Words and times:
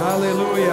Aleluia. 0.00 0.72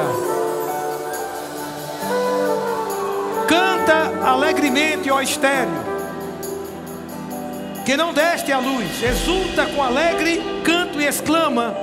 Canta 3.46 4.26
alegremente, 4.26 5.12
ó 5.12 5.20
estéreo, 5.20 5.84
que 7.86 7.98
não 7.98 8.14
deste 8.14 8.54
a 8.54 8.60
luz, 8.60 9.04
exulta 9.04 9.66
com 9.66 9.84
alegre 9.84 10.42
canto 10.64 11.02
e 11.02 11.06
exclama: 11.06 11.76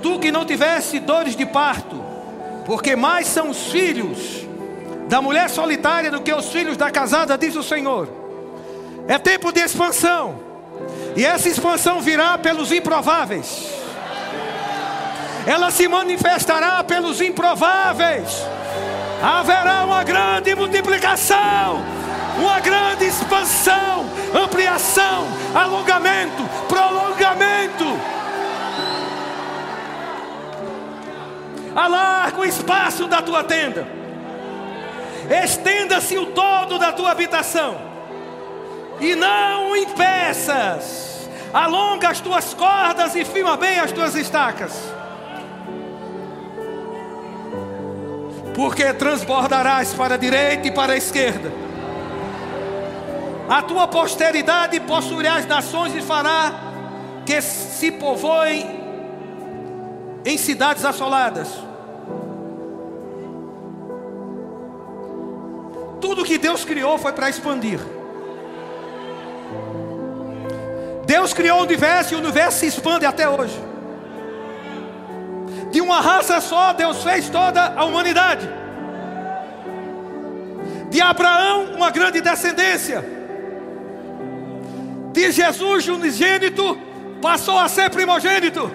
Tu 0.00 0.20
que 0.20 0.30
não 0.30 0.44
tiveste 0.44 1.00
dores 1.00 1.34
de 1.34 1.44
parto, 1.44 2.00
porque 2.64 2.94
mais 2.94 3.26
são 3.26 3.50
os 3.50 3.66
filhos 3.66 4.46
da 5.08 5.20
mulher 5.20 5.50
solitária 5.50 6.10
do 6.10 6.20
que 6.20 6.32
os 6.32 6.50
filhos 6.50 6.76
da 6.76 6.88
casada, 6.88 7.36
diz 7.36 7.56
o 7.56 7.64
Senhor. 7.64 8.08
É 9.08 9.18
tempo 9.18 9.50
de 9.50 9.60
expansão, 9.60 10.38
e 11.16 11.24
essa 11.24 11.48
expansão 11.48 12.00
virá 12.00 12.38
pelos 12.38 12.70
improváveis, 12.70 13.72
ela 15.46 15.70
se 15.70 15.86
manifestará 15.88 16.82
pelos 16.84 17.20
improváveis. 17.20 18.44
Haverá 19.22 19.84
uma 19.84 20.02
grande 20.04 20.54
multiplicação, 20.54 21.82
uma 22.38 22.60
grande 22.60 23.06
expansão, 23.06 24.04
ampliação, 24.34 25.26
alongamento, 25.54 26.42
prolongamento. 26.68 27.84
Alarga 31.74 32.40
o 32.40 32.44
espaço 32.44 33.06
da 33.06 33.22
tua 33.22 33.44
tenda 33.44 33.96
estenda-se 35.30 36.16
o 36.16 36.26
todo 36.26 36.78
da 36.78 36.92
tua 36.92 37.10
habitação, 37.10 37.76
e 39.00 39.14
não 39.14 39.76
impeças, 39.76 41.28
alonga 41.52 42.08
as 42.08 42.20
tuas 42.20 42.54
cordas 42.54 43.14
e 43.14 43.24
firma 43.24 43.56
bem 43.56 43.78
as 43.78 43.92
tuas 43.92 44.14
estacas, 44.14 44.72
porque 48.56 48.90
transbordarás 48.94 49.92
para 49.92 50.14
a 50.14 50.16
direita 50.16 50.66
e 50.66 50.70
para 50.70 50.94
a 50.94 50.96
esquerda, 50.96 51.52
a 53.46 53.60
tua 53.60 53.86
posteridade 53.86 54.80
possuirá 54.80 55.36
as 55.36 55.44
nações 55.44 55.94
e 55.94 56.00
fará 56.00 56.54
que 57.26 57.38
se 57.42 57.92
povoem 57.92 58.80
em 60.24 60.38
cidades 60.38 60.86
assoladas. 60.86 61.48
Tudo 66.00 66.24
que 66.24 66.38
Deus 66.38 66.64
criou 66.64 66.96
foi 66.96 67.12
para 67.12 67.28
expandir. 67.28 67.80
Deus 71.04 71.34
criou 71.34 71.58
o 71.58 71.62
universo 71.62 72.14
e 72.14 72.16
o 72.16 72.20
universo 72.20 72.60
se 72.60 72.66
expande 72.66 73.04
até 73.04 73.28
hoje. 73.28 73.75
De 75.70 75.80
uma 75.80 76.00
raça 76.00 76.40
só, 76.40 76.72
Deus 76.72 77.02
fez 77.02 77.28
toda 77.28 77.74
a 77.76 77.84
humanidade. 77.84 78.48
De 80.90 81.00
Abraão, 81.00 81.74
uma 81.74 81.90
grande 81.90 82.20
descendência. 82.20 83.04
De 85.12 85.32
Jesus, 85.32 85.88
unigênito, 85.88 86.78
passou 87.20 87.58
a 87.58 87.68
ser 87.68 87.90
primogênito. 87.90 88.70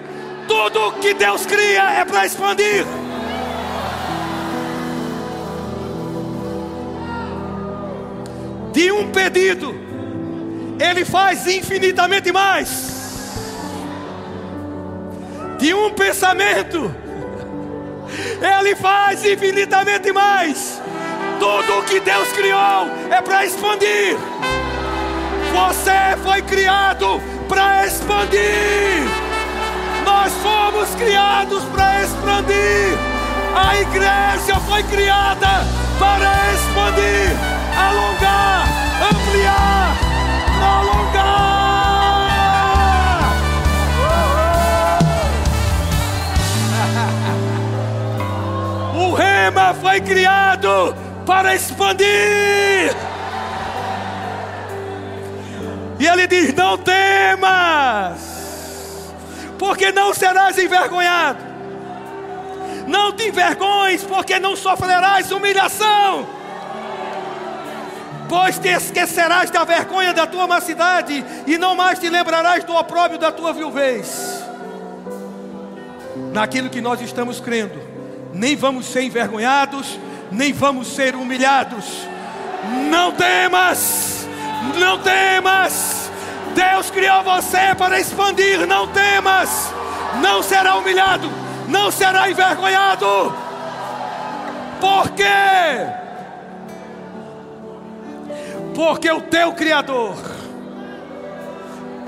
Tudo 0.46 0.92
que 1.00 1.14
Deus 1.14 1.46
cria 1.46 2.00
é 2.00 2.04
para 2.04 2.26
expandir. 2.26 2.84
de 8.72 8.90
um 8.90 9.10
pedido, 9.10 9.74
Ele 10.80 11.04
faz 11.04 11.46
infinitamente 11.46 12.32
mais. 12.32 12.91
De 15.62 15.72
um 15.72 15.90
pensamento, 15.90 16.92
Ele 18.58 18.74
faz 18.74 19.24
infinitamente 19.24 20.10
mais. 20.10 20.82
Tudo 21.38 21.78
o 21.78 21.82
que 21.84 22.00
Deus 22.00 22.32
criou 22.32 22.88
é 23.08 23.22
para 23.22 23.46
expandir. 23.46 24.16
Você 25.52 26.20
foi 26.24 26.42
criado 26.42 27.22
para 27.48 27.86
expandir. 27.86 29.04
Nós 30.04 30.32
fomos 30.42 30.92
criados 30.96 31.62
para 31.66 32.02
expandir. 32.02 32.98
A 33.54 33.76
igreja 33.82 34.58
foi 34.68 34.82
criada 34.82 35.64
para 35.96 36.32
expandir, 36.54 37.36
alongar, 37.78 38.66
ampliar, 39.12 39.96
alongar. 40.60 41.01
Rema 49.52 49.74
foi 49.74 50.00
criado 50.00 50.96
para 51.26 51.54
expandir. 51.54 52.96
E 55.98 56.06
ele 56.06 56.26
diz: 56.26 56.54
Não 56.54 56.78
temas, 56.78 58.18
porque 59.58 59.92
não 59.92 60.14
serás 60.14 60.56
envergonhado. 60.56 61.52
Não 62.86 63.12
te 63.12 63.28
envergonhes, 63.28 64.02
porque 64.02 64.38
não 64.38 64.56
sofrerás 64.56 65.30
humilhação. 65.30 66.26
Pois 68.28 68.58
te 68.58 68.68
esquecerás 68.68 69.50
da 69.50 69.64
vergonha 69.64 70.14
da 70.14 70.26
tua 70.26 70.46
mocidade, 70.46 71.22
e 71.46 71.58
não 71.58 71.76
mais 71.76 71.98
te 71.98 72.08
lembrarás 72.08 72.64
do 72.64 72.74
opróbrio 72.74 73.18
da 73.18 73.30
tua 73.30 73.52
viuvez. 73.52 74.42
Naquilo 76.32 76.70
que 76.70 76.80
nós 76.80 77.02
estamos 77.02 77.38
crendo, 77.38 77.91
nem 78.32 78.56
vamos 78.56 78.86
ser 78.86 79.02
envergonhados, 79.02 79.98
nem 80.30 80.52
vamos 80.52 80.88
ser 80.88 81.14
humilhados. 81.14 81.84
Não 82.90 83.12
temas, 83.12 84.26
não 84.78 84.98
temas. 84.98 86.10
Deus 86.54 86.90
criou 86.90 87.22
você 87.22 87.74
para 87.76 88.00
expandir, 88.00 88.66
não 88.66 88.86
temas. 88.88 89.72
Não 90.20 90.42
será 90.42 90.76
humilhado, 90.76 91.30
não 91.68 91.90
será 91.90 92.30
envergonhado. 92.30 93.06
Por 94.80 95.10
quê? 95.10 95.22
Porque 98.74 99.10
o 99.10 99.20
teu 99.20 99.52
Criador 99.52 100.16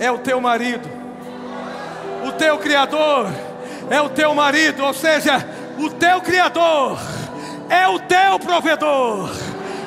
é 0.00 0.10
o 0.10 0.18
teu 0.18 0.40
marido, 0.40 0.88
o 2.26 2.32
teu 2.32 2.58
Criador 2.58 3.30
é 3.90 4.00
o 4.00 4.08
teu 4.08 4.34
marido, 4.34 4.82
ou 4.82 4.92
seja, 4.92 5.46
o 5.78 5.90
teu 5.90 6.20
Criador 6.20 6.98
é 7.68 7.88
o 7.88 7.98
teu 7.98 8.38
provedor, 8.38 9.30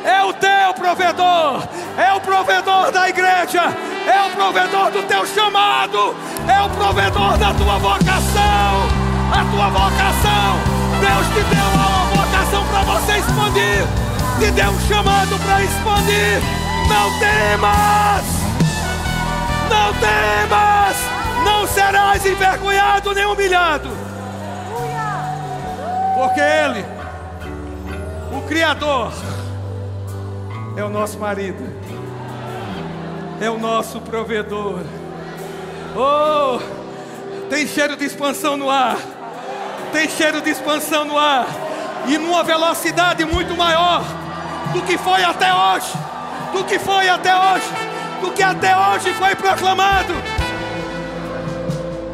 é 0.04 0.24
o 0.24 0.34
teu 0.34 0.74
provedor, 0.76 1.68
é 1.98 2.14
o 2.14 2.22
provedor 2.22 2.92
da 2.92 3.10
igreja, 3.10 3.64
é 4.06 4.22
o 4.28 4.32
provedor 4.32 4.92
do 4.92 5.04
teu 5.04 5.26
chamado, 5.26 6.16
é 6.48 6.62
o 6.62 6.70
provedor 6.70 7.38
da 7.38 7.54
tua 7.54 7.78
vocação 7.78 9.08
a 9.32 9.46
tua 9.46 9.70
vocação. 9.70 10.78
Deus 11.00 11.28
te 11.28 11.56
deu 11.56 11.66
uma 11.74 12.16
vocação 12.16 12.66
para 12.68 12.82
você 12.84 13.18
expandir, 13.18 13.86
te 14.40 14.52
deu 14.52 14.70
um 14.70 14.80
chamado 14.88 15.38
para 15.40 15.64
expandir. 15.64 16.42
Não 16.88 17.20
temas, 17.20 18.26
não 19.70 19.94
temas, 20.00 20.98
não 21.44 21.68
serás 21.68 22.26
envergonhado 22.26 23.14
nem 23.14 23.26
humilhado, 23.26 23.90
porque 26.18 26.40
Ele, 26.40 26.84
o 28.36 28.42
Criador, 28.48 29.12
é 30.76 30.84
o 30.84 30.90
nosso 30.90 31.20
marido, 31.20 31.64
é 33.40 33.50
o 33.50 33.60
nosso 33.60 34.02
provedor. 34.02 34.82
Oh, 35.96 36.60
tem 37.50 37.68
cheiro 37.68 37.96
de 37.96 38.06
expansão 38.06 38.58
no 38.58 38.70
ar 38.70 38.98
tem 39.92 40.10
cheiro 40.10 40.42
de 40.42 40.50
expansão 40.50 41.06
no 41.06 41.18
ar 41.18 41.48
e 42.08 42.18
numa 42.18 42.44
velocidade 42.44 43.24
muito 43.26 43.56
maior 43.56 44.04
do 44.74 44.82
que 44.82 44.98
foi 44.98 45.24
até 45.24 45.54
hoje, 45.54 45.92
do 46.54 46.64
que 46.64 46.78
foi 46.78 47.10
até 47.10 47.36
hoje, 47.36 47.66
do 48.22 48.32
que 48.32 48.44
até 48.44 48.76
hoje 48.76 49.14
foi 49.14 49.36
proclamado. 49.36 50.14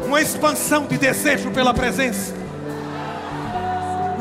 Uma 0.06 0.20
expansão 0.20 0.86
de 0.86 0.96
desejo 0.96 1.50
pela 1.50 1.74
presença, 1.74 2.34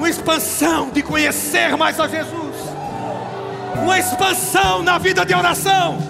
uma 0.03 0.09
expansão 0.09 0.89
de 0.89 1.01
conhecer 1.01 1.77
mais 1.77 1.97
a 1.97 2.09
Jesus, 2.09 2.57
uma 3.81 3.97
expansão 3.97 4.83
na 4.83 4.97
vida 4.97 5.25
de 5.25 5.33
oração. 5.33 5.97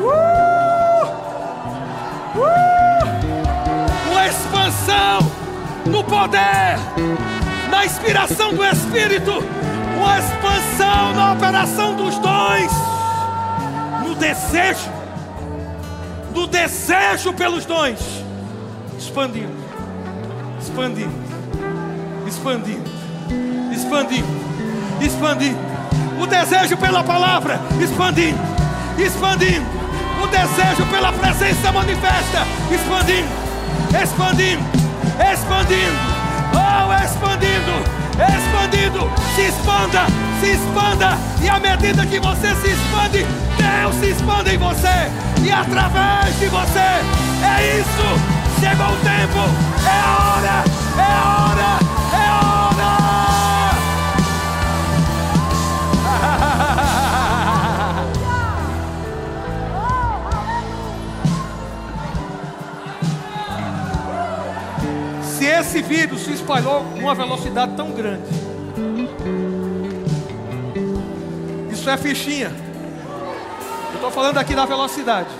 uh! 0.00 0.06
Uh! 2.38 2.42
Uma 4.08 4.28
expansão 4.28 5.18
no 5.86 6.04
poder, 6.04 6.78
na 7.70 7.84
inspiração 7.84 8.54
do 8.54 8.64
Espírito, 8.64 9.32
uma 9.96 10.16
expansão 10.16 11.12
na 11.12 11.32
operação 11.32 11.96
dos 11.96 12.16
dons, 12.20 12.70
no 14.06 14.14
desejo, 14.14 14.92
no 16.32 16.46
desejo 16.46 17.32
pelos 17.32 17.64
dons, 17.64 18.29
expandindo, 19.00 19.48
expandindo, 20.60 21.10
expandindo, 22.26 22.90
expandindo, 23.72 24.28
expandindo. 25.00 25.58
O 26.20 26.26
desejo 26.26 26.76
pela 26.76 27.02
palavra, 27.02 27.58
expandindo, 27.82 28.38
expandindo. 28.98 29.64
O 30.22 30.26
desejo 30.26 30.84
pela 30.90 31.10
presença 31.14 31.72
manifesta, 31.72 32.46
expandindo, 32.70 33.28
expandindo, 34.02 34.62
expandindo. 35.32 36.20
Oh, 36.52 36.92
expandindo, 37.02 37.72
expandindo. 38.20 39.10
Se 39.34 39.42
expanda, 39.48 40.06
se 40.40 40.52
expanda. 40.52 41.16
E 41.42 41.48
à 41.48 41.58
medida 41.58 42.04
que 42.04 42.20
você 42.20 42.54
se 42.56 42.68
expande, 42.68 43.24
Deus 43.56 43.94
se 43.98 44.10
expande 44.10 44.54
em 44.54 44.58
você. 44.58 45.10
E 45.42 45.50
através 45.50 46.38
de 46.38 46.48
você. 46.48 46.78
É 47.42 47.80
isso. 47.80 48.39
Chegou 48.60 48.86
o 48.88 48.96
tempo. 48.96 49.40
É 49.86 49.90
a 49.90 50.18
hora. 50.20 50.62
É 50.98 51.02
a 51.02 51.24
hora. 51.40 51.78
É 52.12 52.24
a 52.28 52.40
hora. 52.44 52.90
Se 65.24 65.46
esse 65.46 65.80
vírus 65.80 66.20
se 66.20 66.32
espalhou 66.34 66.84
com 66.84 66.98
uma 66.98 67.14
velocidade 67.14 67.74
tão 67.74 67.92
grande, 67.92 68.28
isso 71.72 71.88
é 71.88 71.96
fichinha. 71.96 72.52
Eu 73.88 73.94
estou 73.94 74.10
falando 74.10 74.36
aqui 74.36 74.54
da 74.54 74.66
velocidade 74.66 75.30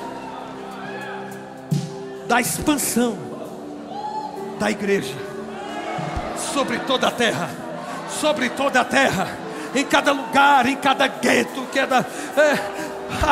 da 2.31 2.41
expansão 2.41 3.19
da 4.61 4.71
igreja 4.71 5.17
sobre 6.55 6.79
toda 6.79 7.09
a 7.09 7.11
terra, 7.11 7.51
sobre 8.09 8.49
toda 8.51 8.83
a 8.83 8.85
terra, 8.85 9.27
em 9.75 9.85
cada 9.85 10.13
lugar, 10.13 10.65
em 10.67 10.77
cada 10.77 11.09
gueto, 11.09 11.67
cada, 11.75 12.07
é, 12.37 12.57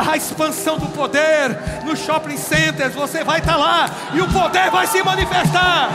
a 0.05 0.17
expansão 0.17 0.77
do 0.77 0.87
poder 0.87 1.57
nos 1.85 1.99
shopping 1.99 2.35
centers, 2.35 2.93
você 2.93 3.23
vai 3.23 3.39
estar 3.39 3.53
tá 3.53 3.57
lá 3.57 3.89
e 4.13 4.19
o 4.19 4.27
poder 4.27 4.69
vai 4.69 4.85
se 4.85 5.01
manifestar. 5.01 5.89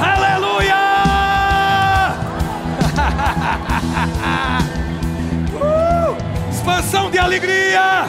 Aleluia! 0.00 0.76
uh, 5.58 6.52
expansão 6.52 7.10
de 7.10 7.18
alegria, 7.18 8.04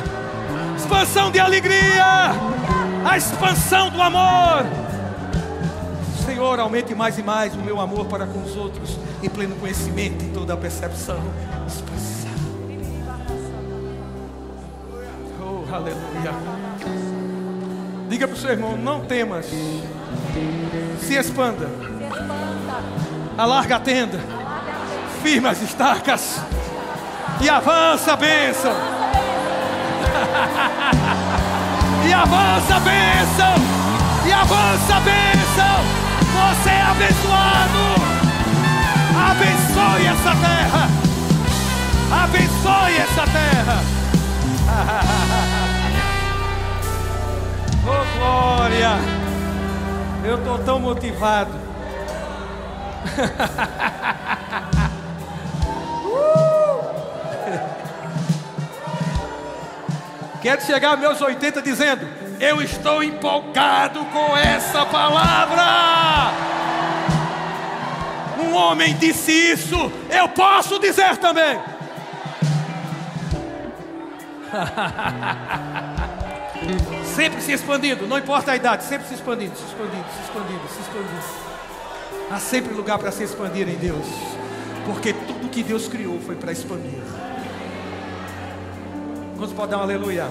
expansão 0.77 1.31
de 1.31 1.39
alegria 1.39 2.53
a 3.05 3.17
expansão 3.17 3.89
do 3.89 4.01
amor. 4.01 4.65
Senhor, 6.25 6.59
aumente 6.59 6.95
mais 6.95 7.17
e 7.17 7.23
mais 7.23 7.53
o 7.53 7.59
meu 7.59 7.79
amor 7.79 8.05
para 8.05 8.25
com 8.25 8.41
os 8.41 8.55
outros, 8.55 8.97
em 9.21 9.29
pleno 9.29 9.55
conhecimento 9.55 10.23
e 10.23 10.29
toda 10.29 10.53
a 10.53 10.57
percepção. 10.57 11.21
Expansão. 11.67 12.31
Oh, 15.41 15.75
aleluia. 15.75 16.33
Diga 18.09 18.27
para 18.27 18.35
o 18.35 18.39
seu 18.39 18.51
irmão: 18.51 18.77
não 18.77 19.01
temas, 19.01 19.47
se 21.01 21.15
expanda, 21.15 21.69
alarga 23.37 23.75
a 23.75 23.79
tenda, 23.79 24.19
firma 25.21 25.49
as 25.49 25.61
estacas 25.61 26.39
e 27.41 27.49
avança 27.49 28.13
a 28.13 28.15
bênção. 28.15 28.73
E 32.07 32.13
avança 32.13 32.75
a 32.75 32.79
bênção. 32.79 33.55
E 34.25 34.33
avança 34.33 34.95
a 34.95 34.99
bênção. 34.99 35.83
Você 36.33 36.69
é 36.69 36.81
abençoado. 36.81 38.01
Abençoe 39.31 40.07
essa 40.07 40.35
terra. 40.35 40.89
Abençoe 42.23 42.97
essa 42.97 43.25
terra. 43.27 43.77
oh 47.87 48.05
glória. 48.17 48.91
Eu 50.23 50.37
estou 50.37 50.57
tão 50.59 50.79
motivado. 50.79 51.51
Quero 60.43 60.61
chegar 60.61 60.95
meus 60.97 61.21
80 61.21 61.61
dizendo: 61.61 62.05
Eu 62.37 62.61
estou 62.61 63.01
empolgado 63.01 64.03
com 64.07 64.35
essa 64.35 64.85
palavra. 64.85 66.33
Um 68.43 68.53
homem 68.53 68.93
disse 68.97 69.31
isso, 69.31 69.89
eu 70.09 70.27
posso 70.27 70.77
dizer 70.79 71.15
também. 71.15 71.57
sempre 77.15 77.41
se 77.41 77.53
expandindo, 77.53 78.05
não 78.05 78.17
importa 78.17 78.51
a 78.51 78.57
idade, 78.57 78.83
sempre 78.83 79.07
se 79.07 79.13
expandindo, 79.13 79.55
se 79.55 79.63
expandindo, 79.63 80.05
se 80.13 80.21
expandindo, 80.23 80.67
se 80.67 80.81
expandindo. 80.81 81.23
Há 82.29 82.39
sempre 82.39 82.73
lugar 82.73 82.99
para 82.99 83.13
se 83.13 83.23
expandir 83.23 83.69
em 83.69 83.75
Deus, 83.75 84.05
porque 84.85 85.13
tudo 85.13 85.49
que 85.49 85.63
Deus 85.63 85.87
criou 85.87 86.19
foi 86.19 86.35
para 86.35 86.51
expandir. 86.51 87.01
Quantos 89.37 89.53
podem 89.53 89.71
dar 89.71 89.79
um 89.79 89.81
aleluia? 89.81 90.25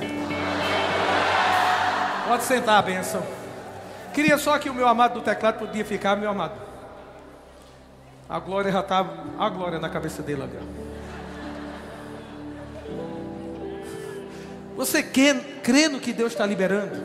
Pode 2.27 2.45
sentar, 2.45 2.79
a 2.79 2.83
benção. 2.83 3.23
Queria 4.15 4.39
só 4.39 4.59
que 4.59 4.71
o 4.71 4.75
meu 4.75 4.87
amado 4.87 5.15
do 5.15 5.21
teclado 5.21 5.59
podia 5.59 5.85
ficar, 5.85 6.17
meu 6.17 6.31
amado. 6.31 6.55
A 8.29 8.39
glória 8.39 8.71
já 8.71 8.81
está, 8.81 9.05
a 9.39 9.49
glória 9.49 9.79
na 9.79 9.89
cabeça 9.89 10.23
dele 10.23 10.43
ali. 10.43 10.59
Você 14.77 15.03
crê, 15.03 15.35
crê 15.63 15.89
no 15.89 16.01
que 16.01 16.13
Deus 16.13 16.33
está 16.33 16.47
liberando? 16.47 16.97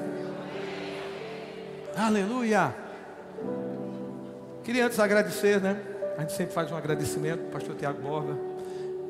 Aleluia. 1.98 2.74
Queria 4.64 4.86
antes 4.86 5.00
agradecer, 5.00 5.60
né? 5.60 5.80
A 6.18 6.22
gente 6.22 6.34
sempre 6.34 6.54
faz 6.54 6.72
um 6.72 6.78
agradecimento, 6.78 7.52
pastor 7.52 7.76
Tiago 7.76 8.02
Borba. 8.02 8.38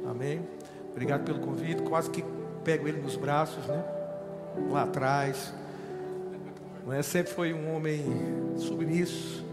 Amém. 0.10 0.48
Obrigado 0.92 1.24
pelo 1.24 1.40
convite. 1.40 1.82
Quase 1.84 2.10
que 2.10 2.24
pego 2.68 2.86
ele 2.86 3.00
nos 3.00 3.16
braços, 3.16 3.66
né? 3.66 3.82
Lá 4.70 4.84
atrás. 4.84 5.54
Mas 6.86 7.06
sempre 7.06 7.32
foi 7.32 7.54
um 7.54 7.74
homem 7.74 8.04
submisso, 8.58 9.46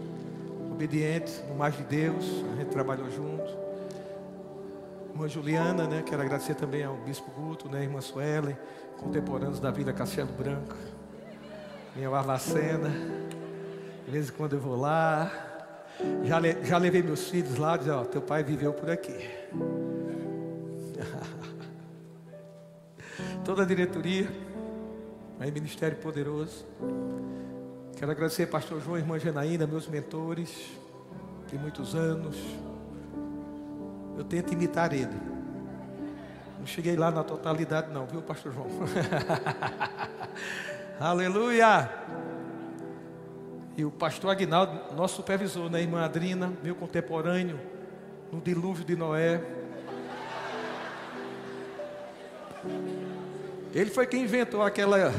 obediente, 0.69 1.31
no 1.47 1.55
mais 1.55 1.77
de 1.77 1.83
Deus. 1.83 2.43
A 2.51 2.57
gente 2.57 2.71
trabalhou 2.71 3.09
junto. 3.09 3.57
Irmã 5.13 5.29
Juliana, 5.29 5.87
né? 5.87 6.03
Quero 6.05 6.23
agradecer 6.23 6.55
também 6.55 6.83
ao 6.83 6.97
Bispo 6.97 7.31
Guto, 7.31 7.69
né? 7.69 7.83
Irmã 7.83 8.01
Suelen, 8.01 8.57
contemporâneos 8.97 9.61
da 9.61 9.71
vida 9.71 9.93
Castelo 9.93 10.33
Branco. 10.33 10.75
Minha 11.95 12.09
Varlacena. 12.09 12.89
De 14.05 14.11
vez 14.11 14.27
em 14.27 14.33
quando 14.33 14.57
eu 14.57 14.59
vou 14.59 14.75
lá. 14.75 15.31
Já, 16.25 16.41
já 16.65 16.77
levei 16.77 17.01
meus 17.01 17.29
filhos 17.29 17.55
lá, 17.55 17.77
dizer, 17.77 17.91
ó, 17.91 18.03
teu 18.03 18.21
pai 18.21 18.43
viveu 18.43 18.73
por 18.73 18.89
aqui. 18.89 19.29
Toda 23.45 23.61
a 23.61 23.65
diretoria, 23.65 24.27
aí 25.39 25.51
Ministério 25.51 25.95
Poderoso. 25.97 26.65
Quero 27.95 28.11
agradecer 28.11 28.47
pastor 28.47 28.81
João 28.81 28.97
e 28.97 29.01
irmã 29.01 29.19
Janaína, 29.19 29.67
meus 29.67 29.87
mentores, 29.87 30.71
de 31.47 31.55
muitos 31.55 31.93
anos. 31.93 32.35
Eu 34.17 34.23
tento 34.23 34.51
imitar 34.51 34.91
ele. 34.93 35.13
Não 36.57 36.65
cheguei 36.65 36.95
lá 36.95 37.11
na 37.11 37.23
totalidade 37.23 37.93
não, 37.93 38.07
viu, 38.07 38.19
pastor 38.23 38.51
João? 38.51 38.67
Aleluia! 40.99 41.87
E 43.77 43.85
o 43.85 43.91
pastor 43.91 44.31
Aguinaldo, 44.31 44.95
nosso 44.95 45.17
supervisor, 45.17 45.69
né, 45.69 45.81
irmã 45.81 46.03
Adrina, 46.03 46.51
meu 46.63 46.73
contemporâneo, 46.73 47.59
no 48.31 48.41
dilúvio 48.41 48.83
de 48.83 48.95
Noé. 48.95 49.39
Ele 53.75 53.89
foi 53.89 54.07
quem 54.07 54.23
inventou 54.23 54.63
aquela, 54.63 55.13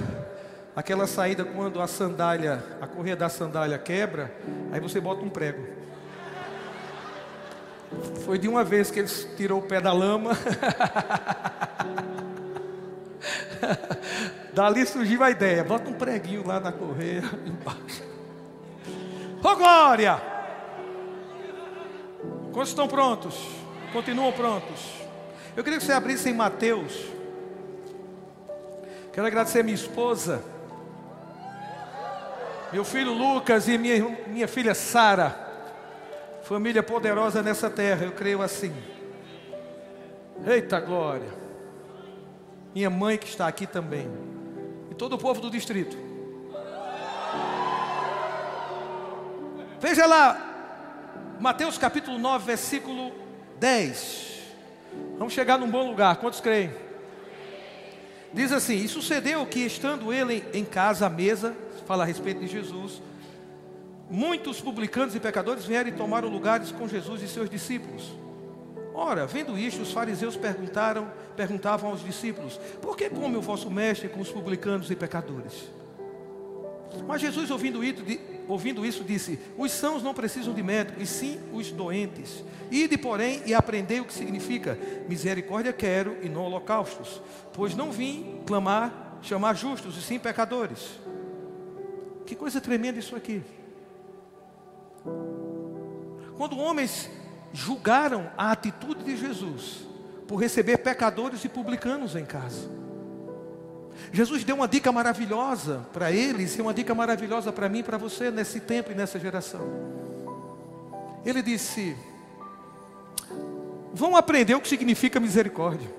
aquela 0.74 1.06
saída 1.06 1.44
quando 1.44 1.78
a 1.78 1.86
sandália, 1.86 2.64
a 2.80 2.86
correia 2.86 3.14
da 3.14 3.28
sandália 3.28 3.76
quebra, 3.76 4.34
aí 4.72 4.80
você 4.80 4.98
bota 4.98 5.22
um 5.22 5.28
prego. 5.28 5.62
Foi 8.24 8.38
de 8.38 8.48
uma 8.48 8.64
vez 8.64 8.90
que 8.90 9.00
ele 9.00 9.08
tirou 9.36 9.60
o 9.60 9.62
pé 9.62 9.78
da 9.78 9.92
lama. 9.92 10.30
Dali 14.54 14.86
surgiu 14.86 15.22
a 15.22 15.30
ideia: 15.30 15.62
bota 15.62 15.90
um 15.90 15.92
preguinho 15.92 16.46
lá 16.46 16.58
na 16.58 16.72
correia 16.72 17.22
embaixo. 17.44 18.02
Ô 19.44 19.48
oh, 19.48 19.56
glória! 19.56 20.18
Quantos 22.54 22.70
estão 22.70 22.88
prontos? 22.88 23.38
Continuam 23.92 24.32
prontos? 24.32 24.94
Eu 25.54 25.62
queria 25.62 25.78
que 25.78 25.84
você 25.84 25.92
abrisse 25.92 26.30
em 26.30 26.34
Mateus 26.34 27.15
Quero 29.16 29.28
agradecer 29.28 29.64
minha 29.64 29.74
esposa. 29.74 30.44
meu 32.70 32.84
filho 32.84 33.14
Lucas 33.14 33.66
e 33.66 33.78
minha, 33.78 34.06
minha 34.26 34.46
filha 34.46 34.74
Sara. 34.74 35.34
Família 36.42 36.82
poderosa 36.82 37.42
nessa 37.42 37.70
terra, 37.70 38.04
eu 38.04 38.12
creio 38.12 38.42
assim. 38.42 38.76
Eita 40.46 40.78
glória. 40.80 41.30
Minha 42.74 42.90
mãe 42.90 43.16
que 43.16 43.26
está 43.26 43.48
aqui 43.48 43.66
também. 43.66 44.06
E 44.90 44.94
todo 44.94 45.14
o 45.14 45.18
povo 45.18 45.40
do 45.40 45.48
distrito. 45.48 45.96
Veja 49.80 50.04
lá, 50.04 51.38
Mateus 51.40 51.78
capítulo 51.78 52.18
9, 52.18 52.44
versículo 52.44 53.12
10. 53.58 54.42
Vamos 55.16 55.32
chegar 55.32 55.56
num 55.56 55.70
bom 55.70 55.88
lugar, 55.88 56.16
quantos 56.16 56.38
creem? 56.38 56.84
Diz 58.36 58.52
assim: 58.52 58.76
E 58.76 58.86
sucedeu 58.86 59.46
que, 59.46 59.60
estando 59.60 60.12
ele 60.12 60.44
em 60.52 60.62
casa 60.62 61.06
à 61.06 61.10
mesa, 61.10 61.56
fala 61.86 62.04
a 62.04 62.06
respeito 62.06 62.40
de 62.40 62.46
Jesus, 62.46 63.00
muitos 64.10 64.60
publicanos 64.60 65.14
e 65.14 65.20
pecadores 65.20 65.64
vieram 65.64 65.88
e 65.88 65.92
tomaram 65.92 66.28
lugares 66.28 66.70
com 66.70 66.86
Jesus 66.86 67.22
e 67.22 67.28
seus 67.28 67.48
discípulos. 67.48 68.12
Ora, 68.94 69.26
vendo 69.26 69.58
isto, 69.58 69.80
os 69.80 69.90
fariseus 69.90 70.36
perguntaram, 70.36 71.10
perguntavam 71.34 71.90
aos 71.90 72.04
discípulos: 72.04 72.60
Por 72.82 72.94
que 72.94 73.08
come 73.08 73.38
o 73.38 73.42
vosso 73.42 73.70
mestre 73.70 74.06
com 74.06 74.20
os 74.20 74.30
publicanos 74.30 74.90
e 74.90 74.94
pecadores? 74.94 75.70
Mas 77.06 77.20
Jesus, 77.20 77.50
ouvindo 77.50 77.84
isso, 78.84 79.04
disse: 79.04 79.38
Os 79.56 79.72
sãos 79.72 80.02
não 80.02 80.14
precisam 80.14 80.54
de 80.54 80.62
médico, 80.62 81.00
e 81.00 81.06
sim 81.06 81.40
os 81.52 81.70
doentes. 81.70 82.44
Ide, 82.70 82.96
porém, 82.96 83.42
e 83.46 83.54
aprendei 83.54 84.00
o 84.00 84.04
que 84.04 84.12
significa: 84.12 84.78
misericórdia 85.08 85.72
quero 85.72 86.16
e 86.22 86.28
não 86.28 86.42
holocaustos, 86.42 87.20
pois 87.52 87.74
não 87.74 87.90
vim 87.90 88.40
clamar, 88.46 89.18
chamar 89.22 89.54
justos, 89.54 89.96
e 89.96 90.02
sim 90.02 90.18
pecadores. 90.18 90.98
Que 92.24 92.34
coisa 92.34 92.60
tremenda 92.60 92.98
isso 92.98 93.14
aqui. 93.14 93.42
Quando 96.36 96.58
homens 96.58 97.08
julgaram 97.52 98.30
a 98.36 98.50
atitude 98.50 99.04
de 99.04 99.16
Jesus 99.16 99.86
por 100.26 100.36
receber 100.36 100.78
pecadores 100.78 101.44
e 101.44 101.48
publicanos 101.48 102.16
em 102.16 102.24
casa. 102.24 102.85
Jesus 104.12 104.44
deu 104.44 104.56
uma 104.56 104.68
dica 104.68 104.90
maravilhosa 104.92 105.86
para 105.92 106.12
eles 106.12 106.56
e 106.56 106.62
uma 106.62 106.74
dica 106.74 106.94
maravilhosa 106.94 107.52
para 107.52 107.68
mim 107.68 107.78
e 107.78 107.82
para 107.82 107.98
você 107.98 108.30
nesse 108.30 108.60
tempo 108.60 108.92
e 108.92 108.94
nessa 108.94 109.18
geração. 109.18 109.60
Ele 111.24 111.42
disse: 111.42 111.96
Vão 113.92 114.16
aprender 114.16 114.54
o 114.54 114.60
que 114.60 114.68
significa 114.68 115.18
misericórdia. 115.18 115.90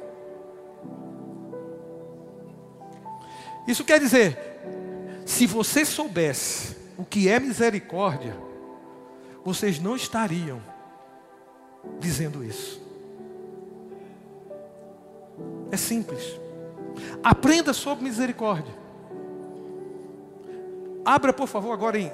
Isso 3.67 3.83
quer 3.83 3.99
dizer, 3.99 4.37
se 5.25 5.45
você 5.45 5.83
soubesse 5.83 6.77
o 6.97 7.03
que 7.03 7.27
é 7.27 7.37
misericórdia, 7.37 8.37
vocês 9.43 9.79
não 9.79 9.95
estariam 9.95 10.61
dizendo 11.99 12.43
isso. 12.43 12.81
É 15.69 15.75
simples. 15.75 16.39
Aprenda 17.23 17.73
sobre 17.73 18.03
misericórdia. 18.03 18.73
Abra, 21.03 21.31
por 21.31 21.47
favor, 21.47 21.71
agora 21.71 21.97
em 21.97 22.11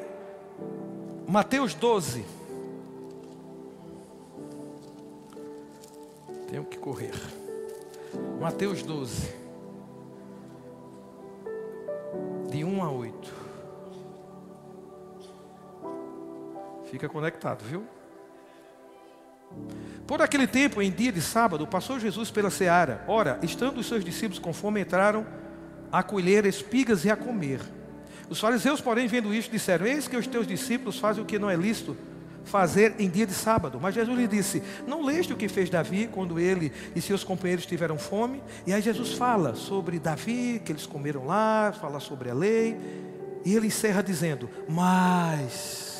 Mateus 1.27 1.73
12. 1.73 2.25
Tenho 6.47 6.65
que 6.65 6.77
correr. 6.77 7.13
Mateus 8.39 8.83
12. 8.83 9.33
De 12.49 12.63
1 12.63 12.83
a 12.83 12.91
8. 12.91 13.33
Fica 16.85 17.09
conectado, 17.09 17.63
viu? 17.63 17.83
Por 20.05 20.21
aquele 20.21 20.47
tempo, 20.47 20.81
em 20.81 20.91
dia 20.91 21.11
de 21.11 21.21
sábado, 21.21 21.65
passou 21.65 21.99
Jesus 21.99 22.29
pela 22.29 22.49
seara. 22.49 23.03
Ora, 23.07 23.39
estando 23.41 23.79
os 23.79 23.85
seus 23.85 24.03
discípulos 24.03 24.39
com 24.39 24.53
fome, 24.53 24.81
entraram 24.81 25.25
a 25.91 26.03
colher 26.03 26.45
espigas 26.45 27.05
e 27.05 27.09
a 27.09 27.15
comer. 27.15 27.61
Os 28.29 28.39
fariseus, 28.39 28.81
porém, 28.81 29.07
vendo 29.07 29.33
isto, 29.33 29.51
disseram: 29.51 29.85
Eis 29.85 30.07
que 30.07 30.17
os 30.17 30.27
teus 30.27 30.45
discípulos 30.45 30.99
fazem 30.99 31.23
o 31.23 31.25
que 31.25 31.39
não 31.39 31.49
é 31.49 31.55
lícito 31.55 31.95
fazer 32.43 32.95
em 32.99 33.09
dia 33.09 33.25
de 33.25 33.33
sábado. 33.33 33.79
Mas 33.81 33.95
Jesus 33.95 34.17
lhe 34.17 34.27
disse: 34.27 34.61
Não 34.87 35.03
leste 35.03 35.33
o 35.33 35.37
que 35.37 35.47
fez 35.47 35.69
Davi 35.69 36.09
quando 36.11 36.39
ele 36.39 36.71
e 36.95 37.01
seus 37.01 37.23
companheiros 37.23 37.65
tiveram 37.65 37.97
fome? 37.97 38.41
E 38.65 38.73
aí 38.73 38.81
Jesus 38.81 39.13
fala 39.13 39.55
sobre 39.55 39.99
Davi, 39.99 40.61
que 40.63 40.71
eles 40.71 40.85
comeram 40.85 41.25
lá, 41.25 41.73
fala 41.79 41.99
sobre 41.99 42.29
a 42.29 42.33
lei. 42.33 42.77
E 43.45 43.55
ele 43.55 43.67
encerra 43.67 44.01
dizendo: 44.01 44.49
Mas 44.67 45.92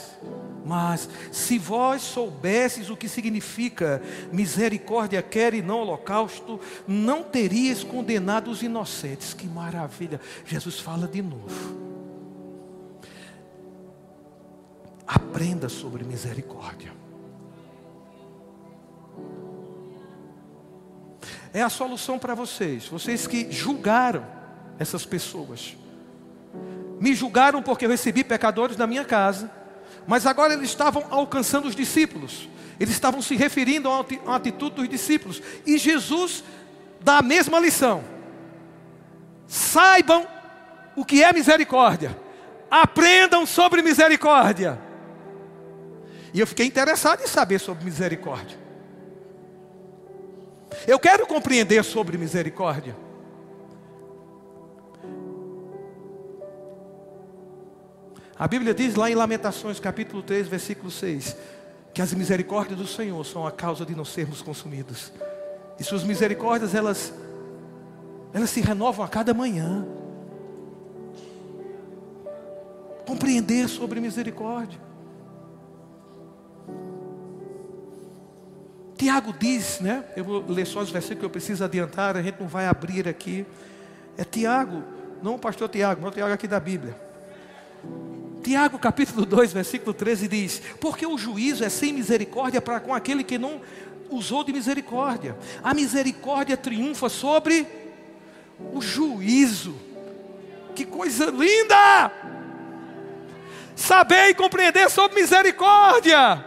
mas 0.65 1.09
se 1.31 1.57
vós 1.57 2.01
soubesses 2.01 2.89
o 2.89 2.95
que 2.95 3.09
significa 3.09 4.01
misericórdia 4.31 5.21
quer 5.21 5.53
e 5.53 5.61
não 5.61 5.79
holocausto, 5.79 6.59
não 6.87 7.23
teríeis 7.23 7.83
condenado 7.83 8.49
os 8.49 8.63
inocentes. 8.63 9.33
Que 9.33 9.47
maravilha! 9.47 10.21
Jesus 10.45 10.79
fala 10.79 11.07
de 11.07 11.21
novo. 11.21 11.83
Aprenda 15.05 15.67
sobre 15.67 16.03
misericórdia. 16.03 16.93
É 21.53 21.61
a 21.61 21.69
solução 21.69 22.17
para 22.17 22.33
vocês, 22.33 22.87
vocês 22.87 23.27
que 23.27 23.51
julgaram 23.51 24.25
essas 24.79 25.05
pessoas. 25.05 25.77
Me 26.99 27.13
julgaram 27.13 27.61
porque 27.61 27.85
eu 27.85 27.89
recebi 27.89 28.23
pecadores 28.23 28.77
na 28.77 28.87
minha 28.87 29.03
casa 29.03 29.62
mas 30.07 30.25
agora 30.25 30.53
eles 30.53 30.69
estavam 30.69 31.05
alcançando 31.10 31.67
os 31.67 31.75
discípulos. 31.75 32.50
Eles 32.79 32.93
estavam 32.93 33.22
se 33.22 33.36
referindo 33.36 33.89
à 33.89 34.36
atitude 34.36 34.75
dos 34.75 34.89
discípulos. 34.89 35.41
E 35.65 35.77
Jesus 35.77 36.43
dá 37.00 37.19
a 37.19 37.22
mesma 37.22 37.60
lição. 37.60 38.03
Saibam 39.48 40.27
o 40.95 41.05
que 41.05 41.24
é 41.24 41.31
misericórdia. 41.31 42.17
Aprendam 42.69 43.45
sobre 43.45 43.81
misericórdia. 43.81 44.79
E 46.33 46.39
eu 46.39 46.48
fiquei 46.48 46.65
interessado 46.65 47.22
em 47.22 47.27
saber 47.27 47.60
sobre 47.60 47.86
misericórdia. 47.86 48.57
Eu 50.88 51.00
quero 51.00 51.27
compreender 51.27 51.83
sobre 51.83 52.17
misericórdia. 52.17 52.95
A 58.43 58.47
Bíblia 58.50 58.73
diz 58.73 58.95
lá 58.95 59.09
em 59.09 59.15
Lamentações, 59.15 59.79
capítulo 59.79 60.21
3, 60.21 60.50
versículo 60.50 60.91
6, 60.91 61.33
que 61.93 62.01
as 62.01 62.13
misericórdias 62.13 62.77
do 62.77 62.85
Senhor 62.85 63.25
são 63.25 63.47
a 63.47 63.51
causa 63.53 63.85
de 63.85 63.95
não 63.95 64.03
sermos 64.03 64.41
consumidos. 64.41 65.13
E 65.79 65.83
suas 65.85 66.03
misericórdias, 66.03 66.75
elas, 66.75 67.13
elas 68.33 68.50
se 68.50 68.59
renovam 68.59 69.05
a 69.05 69.07
cada 69.07 69.33
manhã. 69.33 69.88
Compreender 73.07 73.69
sobre 73.69 74.01
misericórdia. 74.01 74.77
Tiago 78.97 79.33
diz, 79.39 79.79
né? 79.79 80.03
Eu 80.17 80.25
vou 80.25 80.45
ler 80.50 80.67
só 80.67 80.81
os 80.81 80.89
versículos 80.89 81.19
que 81.21 81.25
eu 81.27 81.29
preciso 81.29 81.63
adiantar, 81.63 82.17
a 82.17 82.21
gente 82.21 82.41
não 82.41 82.50
vai 82.50 82.67
abrir 82.67 83.07
aqui. 83.07 83.45
É 84.17 84.25
Tiago, 84.25 84.83
não 85.23 85.35
o 85.35 85.39
pastor 85.39 85.69
Tiago, 85.69 86.01
mas 86.01 86.12
o 86.12 86.13
Tiago 86.13 86.33
aqui 86.33 86.45
da 86.45 86.59
Bíblia. 86.59 86.93
Tiago 88.43 88.77
capítulo 88.77 89.25
2, 89.25 89.53
versículo 89.53 89.93
13 89.93 90.27
diz: 90.27 90.62
Porque 90.79 91.05
o 91.05 91.17
juízo 91.17 91.63
é 91.63 91.69
sem 91.69 91.93
misericórdia 91.93 92.62
para 92.62 92.81
com 92.81 92.93
aquele 92.93 93.23
que 93.23 93.38
não 93.38 93.62
usou 94.09 94.43
de 94.43 94.51
misericórdia. 94.51 95.35
A 95.63 95.73
misericórdia 95.73 96.57
triunfa 96.57 97.07
sobre 97.07 97.65
o 98.73 98.81
juízo. 98.81 99.75
Que 100.75 100.85
coisa 100.85 101.27
linda! 101.27 102.12
Saber 103.75 104.29
e 104.29 104.35
compreender 104.35 104.89
sobre 104.89 105.21
misericórdia. 105.21 106.45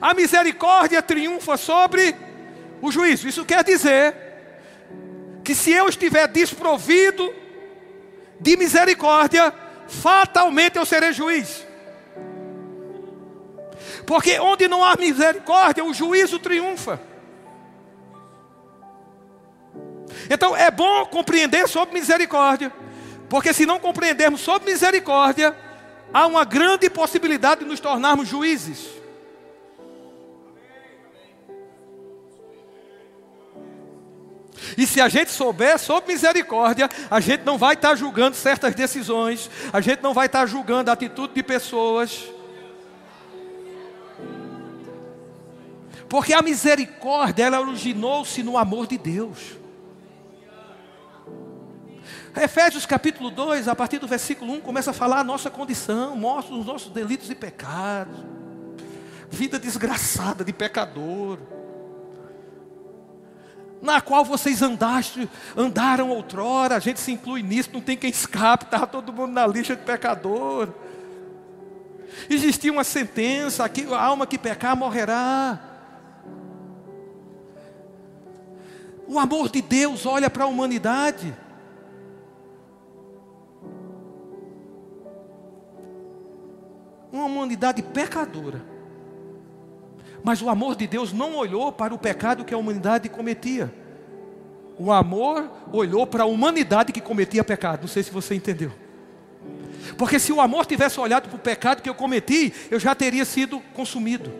A 0.00 0.14
misericórdia 0.14 1.02
triunfa 1.02 1.58
sobre 1.58 2.16
o 2.80 2.90
juízo. 2.90 3.28
Isso 3.28 3.44
quer 3.44 3.62
dizer 3.62 4.14
que 5.44 5.54
se 5.54 5.70
eu 5.72 5.88
estiver 5.88 6.26
desprovido 6.26 7.32
de 8.40 8.56
misericórdia, 8.56 9.52
fatalmente 9.88 10.76
eu 10.76 10.86
serei 10.86 11.12
juiz. 11.12 11.66
Porque 14.06 14.38
onde 14.38 14.68
não 14.68 14.84
há 14.84 14.96
misericórdia, 14.96 15.84
o 15.84 15.92
juízo 15.92 16.38
triunfa. 16.38 17.00
Então 20.30 20.56
é 20.56 20.70
bom 20.70 21.04
compreender 21.06 21.68
sobre 21.68 21.98
misericórdia, 21.98 22.72
porque 23.28 23.52
se 23.52 23.66
não 23.66 23.78
compreendermos 23.78 24.40
sobre 24.40 24.70
misericórdia, 24.70 25.56
há 26.12 26.26
uma 26.26 26.44
grande 26.44 26.88
possibilidade 26.88 27.60
de 27.60 27.66
nos 27.66 27.80
tornarmos 27.80 28.28
juízes. 28.28 28.95
E 34.76 34.86
se 34.86 35.00
a 35.00 35.08
gente 35.08 35.30
souber 35.30 35.78
sobre 35.78 36.12
misericórdia, 36.12 36.88
a 37.10 37.20
gente 37.20 37.44
não 37.44 37.58
vai 37.58 37.74
estar 37.74 37.94
julgando 37.94 38.36
certas 38.36 38.74
decisões, 38.74 39.50
a 39.72 39.80
gente 39.80 40.02
não 40.02 40.14
vai 40.14 40.26
estar 40.26 40.46
julgando 40.46 40.90
a 40.90 40.94
atitude 40.94 41.34
de 41.34 41.42
pessoas. 41.42 42.24
Porque 46.08 46.32
a 46.32 46.42
misericórdia, 46.42 47.44
ela 47.44 47.60
originou-se 47.60 48.42
no 48.42 48.56
amor 48.56 48.86
de 48.86 48.96
Deus. 48.96 49.56
Efésios 52.36 52.84
capítulo 52.84 53.30
2, 53.30 53.66
a 53.66 53.74
partir 53.74 53.98
do 53.98 54.06
versículo 54.06 54.52
1, 54.54 54.60
começa 54.60 54.90
a 54.90 54.94
falar 54.94 55.20
a 55.20 55.24
nossa 55.24 55.50
condição, 55.50 56.14
mostra 56.14 56.54
os 56.54 56.66
nossos 56.66 56.92
delitos 56.92 57.30
e 57.30 57.34
pecados, 57.34 58.14
vida 59.30 59.58
desgraçada 59.58 60.44
de 60.44 60.52
pecador, 60.52 61.38
na 63.86 64.00
qual 64.00 64.24
vocês 64.24 64.60
andaste, 64.60 65.30
andaram 65.56 66.10
outrora, 66.10 66.76
a 66.76 66.80
gente 66.80 67.00
se 67.00 67.12
inclui 67.12 67.42
nisso, 67.42 67.70
não 67.72 67.80
tem 67.80 67.96
quem 67.96 68.10
escape, 68.10 68.64
estava 68.64 68.86
todo 68.86 69.12
mundo 69.12 69.32
na 69.32 69.46
lista 69.46 69.74
de 69.74 69.82
pecador. 69.82 70.68
Existia 72.28 72.72
uma 72.72 72.84
sentença, 72.84 73.66
que 73.68 73.86
a 73.94 74.02
alma 74.02 74.26
que 74.26 74.36
pecar 74.36 74.76
morrerá. 74.76 75.60
O 79.06 79.18
amor 79.18 79.48
de 79.48 79.62
Deus 79.62 80.04
olha 80.04 80.28
para 80.28 80.44
a 80.44 80.48
humanidade. 80.48 81.32
Uma 87.12 87.26
humanidade 87.26 87.82
pecadora. 87.82 88.75
Mas 90.22 90.42
o 90.42 90.48
amor 90.48 90.76
de 90.76 90.86
Deus 90.86 91.12
não 91.12 91.36
olhou 91.36 91.70
para 91.72 91.94
o 91.94 91.98
pecado 91.98 92.44
que 92.44 92.54
a 92.54 92.58
humanidade 92.58 93.08
cometia. 93.08 93.72
O 94.78 94.92
amor 94.92 95.50
olhou 95.72 96.06
para 96.06 96.24
a 96.24 96.26
humanidade 96.26 96.92
que 96.92 97.00
cometia 97.00 97.42
pecado. 97.42 97.82
Não 97.82 97.88
sei 97.88 98.02
se 98.02 98.10
você 98.10 98.34
entendeu. 98.34 98.72
Porque 99.96 100.18
se 100.18 100.32
o 100.32 100.40
amor 100.40 100.66
tivesse 100.66 100.98
olhado 101.00 101.28
para 101.28 101.36
o 101.36 101.40
pecado 101.40 101.80
que 101.80 101.88
eu 101.88 101.94
cometi, 101.94 102.52
eu 102.70 102.78
já 102.78 102.94
teria 102.94 103.24
sido 103.24 103.60
consumido. 103.72 104.32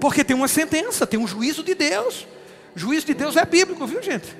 Porque 0.00 0.24
tem 0.24 0.36
uma 0.36 0.48
sentença, 0.48 1.06
tem 1.06 1.18
um 1.18 1.26
juízo 1.26 1.62
de 1.62 1.74
Deus. 1.74 2.26
Juízo 2.74 3.06
de 3.06 3.14
Deus 3.14 3.36
é 3.36 3.44
bíblico, 3.44 3.86
viu 3.86 4.02
gente? 4.02 4.36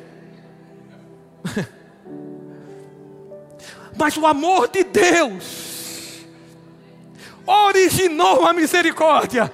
Mas 3.97 4.17
o 4.17 4.27
amor 4.27 4.69
de 4.69 4.85
Deus 4.85 5.66
originou 7.47 8.47
a 8.47 8.53
misericórdia. 8.53 9.53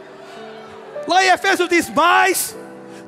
Lá 1.06 1.24
em 1.24 1.28
Efésios 1.28 1.68
diz: 1.68 1.90
Mas 1.90 2.56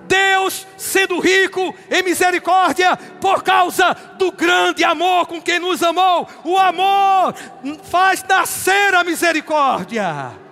Deus, 0.06 0.66
sendo 0.76 1.18
rico 1.18 1.74
em 1.90 2.02
misericórdia, 2.02 2.96
por 3.20 3.42
causa 3.42 3.94
do 4.18 4.30
grande 4.30 4.84
amor 4.84 5.26
com 5.26 5.40
quem 5.40 5.58
nos 5.58 5.82
amou, 5.82 6.28
o 6.44 6.58
amor 6.58 7.34
faz 7.84 8.22
nascer 8.22 8.94
a 8.94 9.02
misericórdia. 9.02 10.44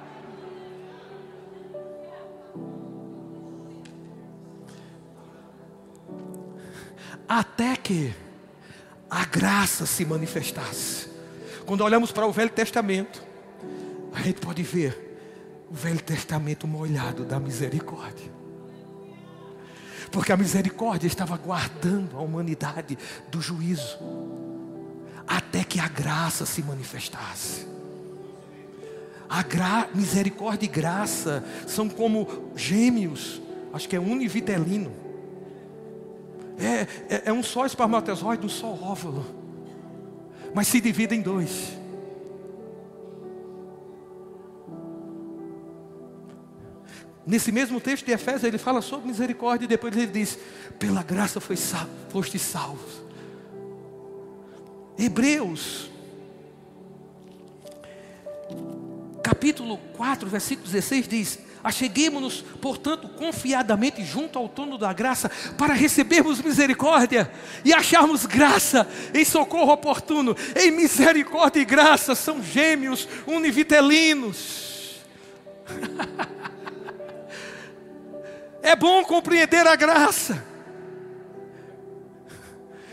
até 7.32 7.76
que 7.76 8.12
a 9.08 9.24
graça 9.24 9.86
se 9.86 10.04
manifestasse. 10.04 11.08
Quando 11.64 11.82
olhamos 11.82 12.12
para 12.12 12.26
o 12.26 12.32
Velho 12.32 12.50
Testamento, 12.50 13.22
a 14.12 14.20
gente 14.20 14.40
pode 14.40 14.62
ver 14.62 15.12
o 15.70 15.74
Velho 15.74 16.00
Testamento 16.02 16.66
molhado 16.66 17.24
da 17.24 17.40
misericórdia. 17.40 18.30
Porque 20.10 20.30
a 20.30 20.36
misericórdia 20.36 21.06
estava 21.06 21.36
guardando 21.38 22.18
a 22.18 22.20
humanidade 22.20 22.98
do 23.30 23.40
juízo, 23.40 23.98
até 25.26 25.64
que 25.64 25.80
a 25.80 25.88
graça 25.88 26.44
se 26.44 26.62
manifestasse. 26.62 27.66
A 29.28 29.42
gra... 29.42 29.88
misericórdia 29.94 30.66
e 30.66 30.68
graça 30.68 31.42
são 31.66 31.88
como 31.88 32.52
gêmeos, 32.54 33.40
acho 33.72 33.88
que 33.88 33.96
é 33.96 34.00
univitelino. 34.00 34.92
É, 36.58 37.14
é, 37.14 37.22
é 37.26 37.32
um 37.32 37.42
só 37.42 37.64
espermatozoide, 37.64 38.44
um 38.44 38.50
só 38.50 38.66
óvulo. 38.66 39.24
Mas 40.54 40.68
se 40.68 40.82
divide 40.82 41.14
em 41.14 41.22
dois. 41.22 41.81
Nesse 47.26 47.52
mesmo 47.52 47.80
texto 47.80 48.04
de 48.04 48.12
Efésios, 48.12 48.44
ele 48.44 48.58
fala 48.58 48.82
sobre 48.82 49.06
misericórdia 49.06 49.64
e 49.64 49.68
depois 49.68 49.96
ele 49.96 50.06
diz: 50.08 50.38
pela 50.78 51.02
graça 51.02 51.40
foi 51.40 51.56
foste 52.08 52.38
salvos. 52.38 53.02
Hebreus, 54.98 55.90
capítulo 59.22 59.78
4, 59.94 60.28
versículo 60.28 60.66
16 60.66 61.08
diz: 61.08 61.38
Acheguemos-nos, 61.62 62.42
portanto, 62.60 63.08
confiadamente 63.10 64.04
junto 64.04 64.36
ao 64.36 64.48
trono 64.48 64.76
da 64.76 64.92
graça, 64.92 65.30
para 65.56 65.74
recebermos 65.74 66.42
misericórdia 66.42 67.30
e 67.64 67.72
acharmos 67.72 68.26
graça 68.26 68.88
em 69.14 69.24
socorro 69.24 69.72
oportuno. 69.72 70.36
Em 70.56 70.72
misericórdia 70.72 71.60
e 71.60 71.64
graça 71.64 72.16
são 72.16 72.42
gêmeos 72.42 73.08
univitelinos. 73.28 74.72
é 78.62 78.76
bom 78.76 79.04
compreender 79.04 79.66
a 79.66 79.76
graça. 79.76 80.42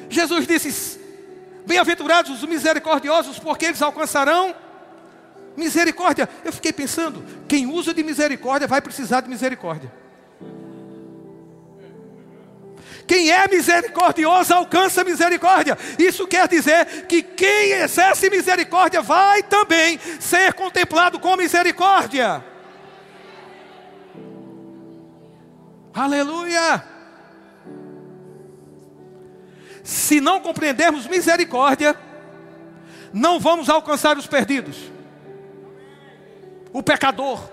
Jesus 0.09 0.47
disse: 0.47 0.99
Bem-aventurados 1.65 2.31
os 2.31 2.49
misericordiosos, 2.49 3.39
porque 3.39 3.65
eles 3.65 3.81
alcançarão 3.81 4.55
Misericórdia. 5.59 6.29
Eu 6.45 6.53
fiquei 6.53 6.71
pensando, 6.71 7.23
quem 7.47 7.67
usa 7.67 7.93
de 7.93 8.01
misericórdia 8.01 8.67
vai 8.67 8.81
precisar 8.81 9.21
de 9.21 9.29
misericórdia. 9.29 9.91
Quem 13.05 13.31
é 13.31 13.47
misericordioso 13.47 14.53
alcança 14.53 15.03
misericórdia. 15.03 15.77
Isso 15.97 16.27
quer 16.27 16.47
dizer 16.47 17.07
que 17.07 17.21
quem 17.21 17.71
exerce 17.71 18.29
misericórdia 18.29 19.01
vai 19.01 19.43
também 19.43 19.99
ser 20.19 20.53
contemplado 20.53 21.19
com 21.19 21.35
misericórdia. 21.35 22.43
Aleluia! 25.99 26.83
Se 29.83 30.21
não 30.21 30.39
compreendermos 30.39 31.07
misericórdia, 31.07 31.95
não 33.11 33.39
vamos 33.39 33.69
alcançar 33.69 34.17
os 34.17 34.27
perdidos 34.27 34.77
o 36.71 36.81
pecador. 36.81 37.49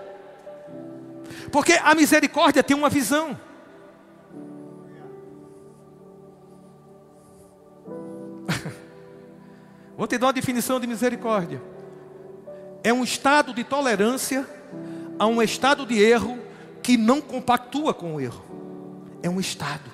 Porque 1.51 1.73
a 1.73 1.93
misericórdia 1.95 2.63
tem 2.63 2.77
uma 2.77 2.89
visão. 2.89 3.37
Vou 9.97 10.07
te 10.07 10.17
dar 10.17 10.27
uma 10.27 10.33
definição 10.33 10.79
de 10.79 10.87
misericórdia. 10.87 11.61
É 12.83 12.93
um 12.93 13.03
estado 13.03 13.53
de 13.53 13.63
tolerância 13.63 14.47
a 15.17 15.25
um 15.25 15.41
estado 15.41 15.85
de 15.85 15.99
erro 16.01 16.46
que 16.81 16.97
não 16.97 17.21
compactua 17.21 17.93
com 17.93 18.15
o 18.15 18.21
erro. 18.21 18.43
É 19.21 19.29
um 19.29 19.39
estado. 19.39 19.89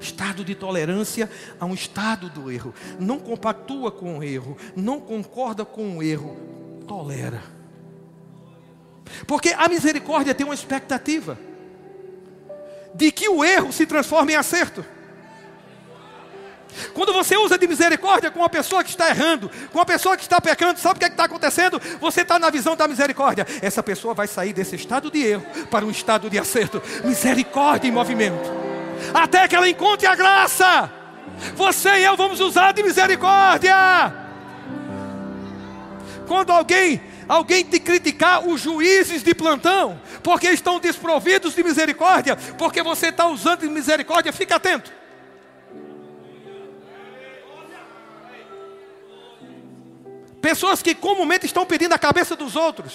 Estado 0.00 0.44
de 0.44 0.54
tolerância 0.54 1.30
a 1.58 1.64
um 1.64 1.74
estado 1.74 2.28
do 2.28 2.50
erro. 2.50 2.74
Não 2.98 3.18
compactua 3.18 3.90
com 3.90 4.18
o 4.18 4.22
erro, 4.22 4.56
não 4.76 5.00
concorda 5.00 5.64
com 5.64 5.96
o 5.96 6.02
erro, 6.02 6.36
tolera. 6.86 7.42
Porque 9.26 9.50
a 9.50 9.68
misericórdia 9.68 10.34
tem 10.34 10.44
uma 10.44 10.54
expectativa 10.54 11.38
de 12.94 13.10
que 13.10 13.28
o 13.28 13.44
erro 13.44 13.72
se 13.72 13.86
transforme 13.86 14.32
em 14.32 14.36
acerto. 14.36 14.84
Quando 16.92 17.12
você 17.12 17.36
usa 17.36 17.56
de 17.56 17.66
misericórdia 17.66 18.30
com 18.30 18.40
uma 18.40 18.48
pessoa 18.48 18.82
que 18.82 18.90
está 18.90 19.08
errando, 19.08 19.50
com 19.72 19.78
uma 19.78 19.86
pessoa 19.86 20.16
que 20.16 20.22
está 20.22 20.40
pecando, 20.40 20.78
sabe 20.78 20.96
o 20.96 20.98
que 20.98 21.04
é 21.04 21.08
está 21.08 21.24
acontecendo? 21.24 21.80
Você 22.00 22.22
está 22.22 22.38
na 22.38 22.50
visão 22.50 22.76
da 22.76 22.88
misericórdia. 22.88 23.46
Essa 23.62 23.82
pessoa 23.82 24.14
vai 24.14 24.26
sair 24.26 24.52
desse 24.52 24.76
estado 24.76 25.10
de 25.10 25.24
erro 25.24 25.46
para 25.70 25.84
um 25.84 25.90
estado 25.90 26.28
de 26.28 26.38
acerto. 26.38 26.82
Misericórdia 27.04 27.88
em 27.88 27.92
movimento. 27.92 28.50
Até 29.12 29.46
que 29.46 29.54
ela 29.54 29.68
encontre 29.68 30.06
a 30.06 30.14
graça. 30.14 30.90
Você 31.56 31.88
e 31.90 32.04
eu 32.04 32.16
vamos 32.16 32.40
usar 32.40 32.72
de 32.72 32.82
misericórdia. 32.82 33.74
Quando 36.26 36.50
alguém 36.50 37.00
alguém 37.28 37.64
te 37.64 37.80
criticar 37.80 38.46
os 38.46 38.60
juízes 38.60 39.22
de 39.22 39.34
plantão, 39.34 39.98
porque 40.22 40.48
estão 40.48 40.78
desprovidos 40.78 41.54
de 41.54 41.62
misericórdia, 41.62 42.36
porque 42.58 42.82
você 42.82 43.08
está 43.08 43.26
usando 43.26 43.60
de 43.60 43.68
misericórdia, 43.68 44.32
fica 44.32 44.56
atento. 44.56 44.92
Pessoas 50.44 50.82
que 50.82 50.94
comumente 50.94 51.46
estão 51.46 51.64
pedindo 51.64 51.94
a 51.94 51.98
cabeça 51.98 52.36
dos 52.36 52.54
outros. 52.54 52.92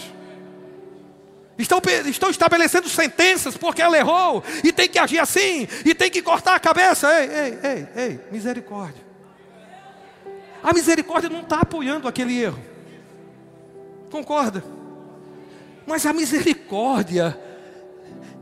Estão, 1.57 1.81
estão 2.05 2.29
estabelecendo 2.29 2.87
sentenças 2.87 3.57
porque 3.57 3.81
ela 3.81 3.97
errou 3.97 4.43
e 4.63 4.71
tem 4.71 4.87
que 4.87 4.99
agir 4.99 5.17
assim 5.17 5.67
e 5.83 5.95
tem 5.95 6.11
que 6.11 6.21
cortar 6.21 6.53
a 6.53 6.59
cabeça. 6.59 7.11
Ei, 7.11 7.27
ei, 7.27 7.59
ei, 7.63 7.87
ei, 7.95 8.19
misericórdia. 8.31 9.03
A 10.61 10.71
misericórdia 10.73 11.27
não 11.27 11.41
está 11.41 11.61
apoiando 11.61 12.07
aquele 12.07 12.39
erro. 12.39 12.63
Concorda? 14.11 14.63
Mas 15.87 16.05
a 16.05 16.13
misericórdia 16.13 17.35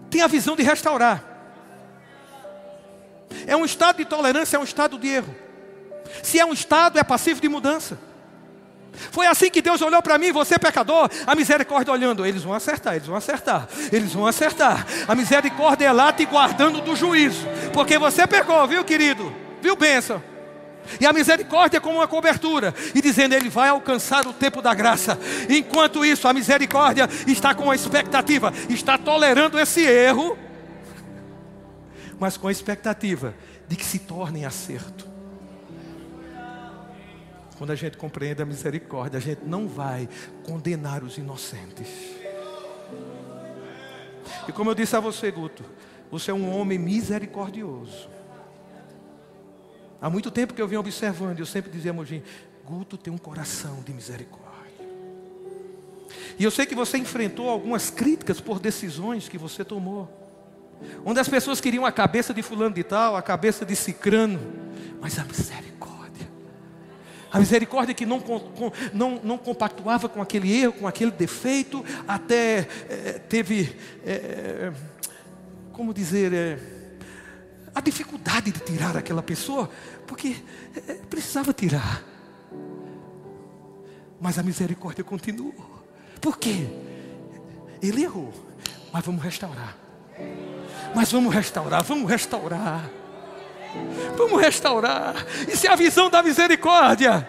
tem 0.10 0.22
a 0.22 0.28
visão 0.28 0.54
de 0.54 0.64
restaurar. 0.64 1.24
É 3.48 3.56
um 3.56 3.64
estado 3.64 4.00
de 4.00 4.06
tolerância, 4.06 4.58
é 4.58 4.60
um 4.60 4.66
estado 4.66 5.00
de 5.00 5.08
erro. 5.08 5.34
Se 6.22 6.42
é 6.42 6.46
um 6.46 6.52
estado, 6.52 7.00
é 7.00 7.06
passivo 7.06 7.40
de 7.40 7.48
mudança. 7.48 7.98
Foi 9.12 9.28
assim 9.28 9.50
que 9.50 9.62
Deus 9.62 9.82
olhou 9.82 10.02
para 10.02 10.18
mim, 10.18 10.32
você 10.32 10.58
pecador, 10.58 11.10
a 11.26 11.36
misericórdia 11.36 11.94
olhando, 11.94 12.26
eles 12.26 12.44
vão 12.44 12.54
acertar, 12.54 12.96
eles 12.96 13.08
vão 13.08 13.16
acertar, 13.16 13.68
eles 13.92 14.14
vão 14.14 14.26
acertar. 14.26 14.86
A 15.08 15.16
misericórdia 15.16 15.86
é 15.86 15.92
lá 15.92 16.12
te 16.12 16.26
guardando 16.26 16.82
do 16.82 16.96
juízo, 16.96 17.46
porque 17.74 17.98
você 17.98 18.26
pecou, 18.26 18.68
viu, 18.68 18.84
querido? 18.84 19.34
Viu, 19.62 19.76
bênção? 19.76 20.22
E 21.00 21.06
a 21.06 21.14
misericórdia 21.14 21.78
é 21.78 21.80
como 21.80 21.98
uma 21.98 22.08
cobertura, 22.08 22.74
e 22.96 23.02
dizendo 23.02 23.34
ele 23.34 23.50
vai 23.50 23.70
alcançar 23.70 24.26
o 24.26 24.34
tempo 24.34 24.62
da 24.62 24.74
graça. 24.74 25.20
Enquanto 25.50 26.06
isso, 26.06 26.28
a 26.28 26.34
misericórdia 26.34 27.10
está 27.28 27.54
com 27.54 27.70
a 27.70 27.76
expectativa, 27.76 28.54
está 28.70 28.98
tolerando 28.98 29.60
esse 29.60 29.82
erro, 29.82 30.38
mas 32.20 32.38
com 32.38 32.48
a 32.48 32.52
expectativa 32.52 33.36
de 33.68 33.76
que 33.76 33.86
se 33.86 34.00
torne 34.00 34.46
acerto. 34.46 35.07
Quando 37.58 37.72
a 37.72 37.76
gente 37.76 37.98
compreende 37.98 38.42
a 38.42 38.46
misericórdia, 38.46 39.18
a 39.18 39.22
gente 39.22 39.42
não 39.44 39.68
vai 39.68 40.08
condenar 40.44 41.04
os 41.04 41.18
inocentes. 41.18 41.88
E 44.48 44.52
como 44.52 44.70
eu 44.70 44.76
disse 44.76 44.96
a 44.96 45.00
você, 45.00 45.32
Guto, 45.32 45.64
você 46.12 46.30
é 46.30 46.34
um 46.34 46.56
homem 46.56 46.78
misericordioso. 46.78 48.10
Há 50.00 50.10
muito 50.10 50.30
tempo 50.30 50.54
que 50.54 50.62
eu 50.62 50.68
venho 50.68 50.80
observando, 50.80 51.40
eu 51.40 51.46
sempre 51.46 51.72
dizia 51.72 51.92
a 51.92 52.68
Guto 52.70 52.96
tem 52.96 53.12
um 53.12 53.18
coração 53.18 53.82
de 53.84 53.92
misericórdia. 53.92 54.48
E 56.38 56.44
eu 56.44 56.52
sei 56.52 56.68
que 56.68 56.76
você 56.76 57.00
enfrentou 57.00 57.50
algumas 57.50 57.90
críticas 57.90 58.40
por 58.40 58.60
decisões 58.60 59.28
que 59.28 59.38
você 59.38 59.66
tomou. 59.66 60.08
Onde 61.04 61.20
as 61.20 61.28
pessoas 61.28 61.60
queriam 61.60 61.86
a 61.86 61.92
cabeça 61.92 62.36
de 62.36 62.44
fulano 62.44 62.76
de 62.76 62.84
tal, 62.84 63.16
a 63.16 63.22
cabeça 63.24 63.66
de 63.66 63.76
cicrano, 63.76 64.40
mas 65.02 65.18
a 65.18 65.24
misericórdia 65.24 65.87
a 67.38 67.40
misericórdia 67.40 67.94
que 67.94 68.06
não, 68.06 68.22
não, 68.94 69.22
não 69.24 69.38
compactuava 69.38 70.10
com 70.10 70.22
aquele 70.22 70.60
erro, 70.60 70.74
com 70.74 70.88
aquele 70.88 71.12
defeito, 71.12 71.86
até 72.08 72.68
é, 72.90 73.22
teve, 73.30 73.76
é, 74.04 74.72
como 75.72 75.94
dizer, 75.94 76.34
é, 76.34 76.60
a 77.76 77.80
dificuldade 77.80 78.52
de 78.52 78.60
tirar 78.60 78.98
aquela 78.98 79.22
pessoa, 79.22 79.70
porque 80.08 80.36
precisava 81.10 81.54
tirar. 81.54 82.04
Mas 84.20 84.40
a 84.40 84.44
misericórdia 84.44 85.04
continuou. 85.04 85.54
Por 86.20 86.40
quê? 86.40 86.68
Ele 87.84 88.02
errou, 88.02 88.34
mas 88.92 89.06
vamos 89.06 89.22
restaurar. 89.22 89.78
Mas 90.96 91.12
vamos 91.12 91.32
restaurar, 91.32 91.84
vamos 91.84 92.10
restaurar. 92.10 92.90
Vamos 94.18 94.42
restaurar. 94.42 95.16
Isso 95.48 95.68
é 95.68 95.70
a 95.70 95.76
visão 95.76 96.10
da 96.10 96.24
misericórdia. 96.24 97.28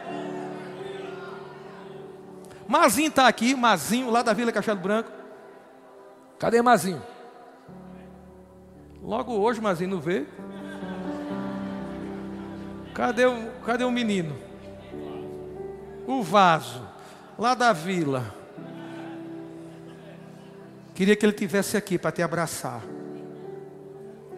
Mazinho 2.67 3.09
está 3.09 3.27
aqui, 3.27 3.55
Mazinho, 3.55 4.11
lá 4.11 4.23
da 4.23 4.33
Vila 4.33 4.53
Cachado 4.53 4.81
Branco. 4.81 5.11
Cadê 6.39 6.61
Mazinho? 6.61 7.03
Logo 9.03 9.33
hoje, 9.33 9.61
Mazinho 9.61 9.91
não 9.91 10.01
vê. 10.01 10.27
Cadê 12.95 13.27
o, 13.27 13.51
cadê 13.65 13.85
o 13.85 13.91
menino? 13.91 14.37
O 16.07 16.23
vaso, 16.23 16.87
lá 17.39 17.55
da 17.55 17.73
vila. 17.73 18.35
Queria 20.95 21.15
que 21.15 21.25
ele 21.25 21.33
tivesse 21.33 21.77
aqui 21.77 21.97
para 21.97 22.11
te 22.11 22.23
abraçar. 22.23 22.83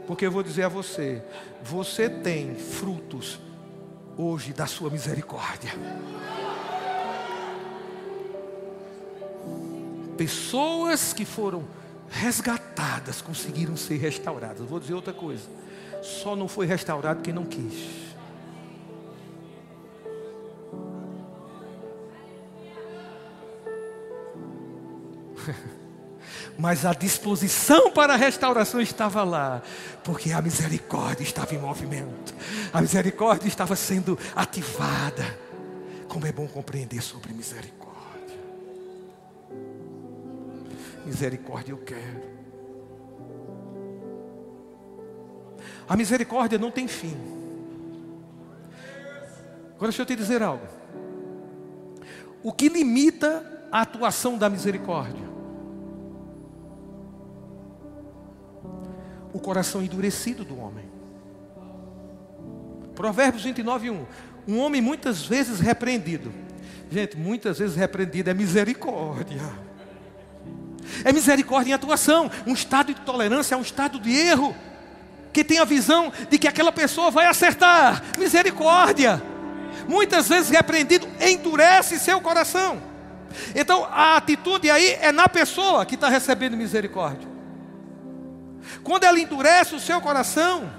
Porque 0.06 0.26
eu 0.26 0.30
vou 0.30 0.42
dizer 0.42 0.64
a 0.64 0.68
você: 0.68 1.22
você 1.62 2.08
tem 2.08 2.54
frutos 2.54 3.40
hoje 4.16 4.52
da 4.52 4.66
sua 4.66 4.90
misericórdia. 4.90 5.72
Pessoas 10.16 11.12
que 11.12 11.24
foram 11.24 11.64
resgatadas 12.08 13.22
conseguiram 13.22 13.76
ser 13.76 13.96
restauradas. 13.96 14.68
Vou 14.68 14.78
dizer 14.80 14.94
outra 14.94 15.12
coisa: 15.14 15.44
só 16.02 16.36
não 16.36 16.48
foi 16.48 16.66
restaurado 16.66 17.22
quem 17.22 17.32
não 17.32 17.46
quis. 17.46 18.10
mas 26.58 26.84
a 26.84 26.92
disposição 26.92 27.90
para 27.90 28.14
a 28.14 28.16
restauração 28.16 28.80
estava 28.80 29.22
lá, 29.22 29.62
porque 30.04 30.32
a 30.32 30.42
misericórdia 30.42 31.22
estava 31.22 31.54
em 31.54 31.58
movimento, 31.58 32.34
a 32.72 32.80
misericórdia 32.80 33.48
estava 33.48 33.74
sendo 33.76 34.18
ativada. 34.34 35.38
Como 36.08 36.26
é 36.26 36.32
bom 36.32 36.48
compreender 36.48 37.00
sobre 37.02 37.32
misericórdia. 37.32 38.36
Misericórdia 41.06 41.72
eu 41.72 41.78
quero. 41.78 42.30
A 45.88 45.96
misericórdia 45.96 46.58
não 46.58 46.70
tem 46.70 46.88
fim. 46.88 47.16
Agora 49.76 49.90
deixa 49.90 50.02
eu 50.02 50.06
te 50.06 50.14
dizer 50.14 50.42
algo. 50.42 50.66
O 52.42 52.52
que 52.52 52.68
limita 52.68 53.66
a 53.72 53.82
atuação 53.82 54.36
da 54.36 54.50
misericórdia? 54.50 55.29
O 59.32 59.38
coração 59.38 59.82
endurecido 59.82 60.44
do 60.44 60.58
homem. 60.58 60.84
Provérbios 62.94 63.44
29, 63.44 63.90
1. 63.90 64.06
Um 64.46 64.58
homem 64.58 64.80
muitas 64.80 65.24
vezes 65.24 65.60
repreendido. 65.60 66.32
Gente, 66.90 67.16
muitas 67.16 67.58
vezes 67.58 67.76
repreendido 67.76 68.30
é 68.30 68.34
misericórdia. 68.34 69.40
É 71.04 71.12
misericórdia 71.12 71.70
em 71.70 71.74
atuação. 71.74 72.30
Um 72.46 72.52
estado 72.52 72.92
de 72.92 73.00
tolerância 73.00 73.54
é 73.54 73.58
um 73.58 73.62
estado 73.62 73.98
de 73.98 74.10
erro. 74.10 74.54
Que 75.32 75.44
tem 75.44 75.58
a 75.58 75.64
visão 75.64 76.12
de 76.28 76.38
que 76.38 76.48
aquela 76.48 76.72
pessoa 76.72 77.10
vai 77.10 77.26
acertar. 77.26 78.02
Misericórdia. 78.18 79.22
Muitas 79.88 80.28
vezes 80.28 80.50
repreendido 80.50 81.08
endurece 81.20 81.98
seu 81.98 82.20
coração. 82.20 82.82
Então 83.54 83.84
a 83.84 84.16
atitude 84.16 84.70
aí 84.70 84.98
é 85.00 85.12
na 85.12 85.28
pessoa 85.28 85.86
que 85.86 85.94
está 85.94 86.08
recebendo 86.08 86.56
misericórdia. 86.56 87.29
Quando 88.82 89.04
ela 89.04 89.18
endurece 89.18 89.74
o 89.74 89.80
seu 89.80 90.00
coração, 90.00 90.70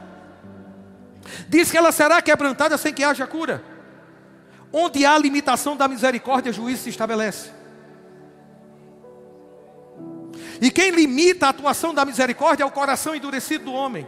diz 1.47 1.69
que 1.69 1.77
ela 1.77 1.91
será 1.91 2.21
quebrantada 2.21 2.77
sem 2.77 2.93
que 2.93 3.03
haja 3.03 3.27
cura. 3.27 3.63
Onde 4.73 5.05
há 5.05 5.17
limitação 5.17 5.75
da 5.75 5.87
misericórdia, 5.87 6.53
juízo 6.53 6.83
se 6.83 6.89
estabelece. 6.89 7.51
E 10.61 10.69
quem 10.69 10.91
limita 10.91 11.47
a 11.47 11.49
atuação 11.49 11.93
da 11.93 12.05
misericórdia 12.05 12.63
é 12.63 12.65
o 12.65 12.71
coração 12.71 13.15
endurecido 13.15 13.65
do 13.65 13.73
homem. 13.73 14.07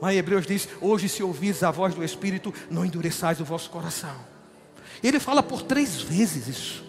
Mas 0.00 0.16
Hebreus 0.16 0.46
diz: 0.46 0.68
Hoje, 0.80 1.08
se 1.08 1.22
ouvis 1.22 1.62
a 1.62 1.70
voz 1.70 1.94
do 1.94 2.02
Espírito, 2.02 2.52
não 2.70 2.84
endureçais 2.84 3.40
o 3.40 3.44
vosso 3.44 3.70
coração. 3.70 4.16
Ele 5.02 5.20
fala 5.20 5.42
por 5.42 5.62
três 5.62 6.00
vezes 6.00 6.48
isso. 6.48 6.85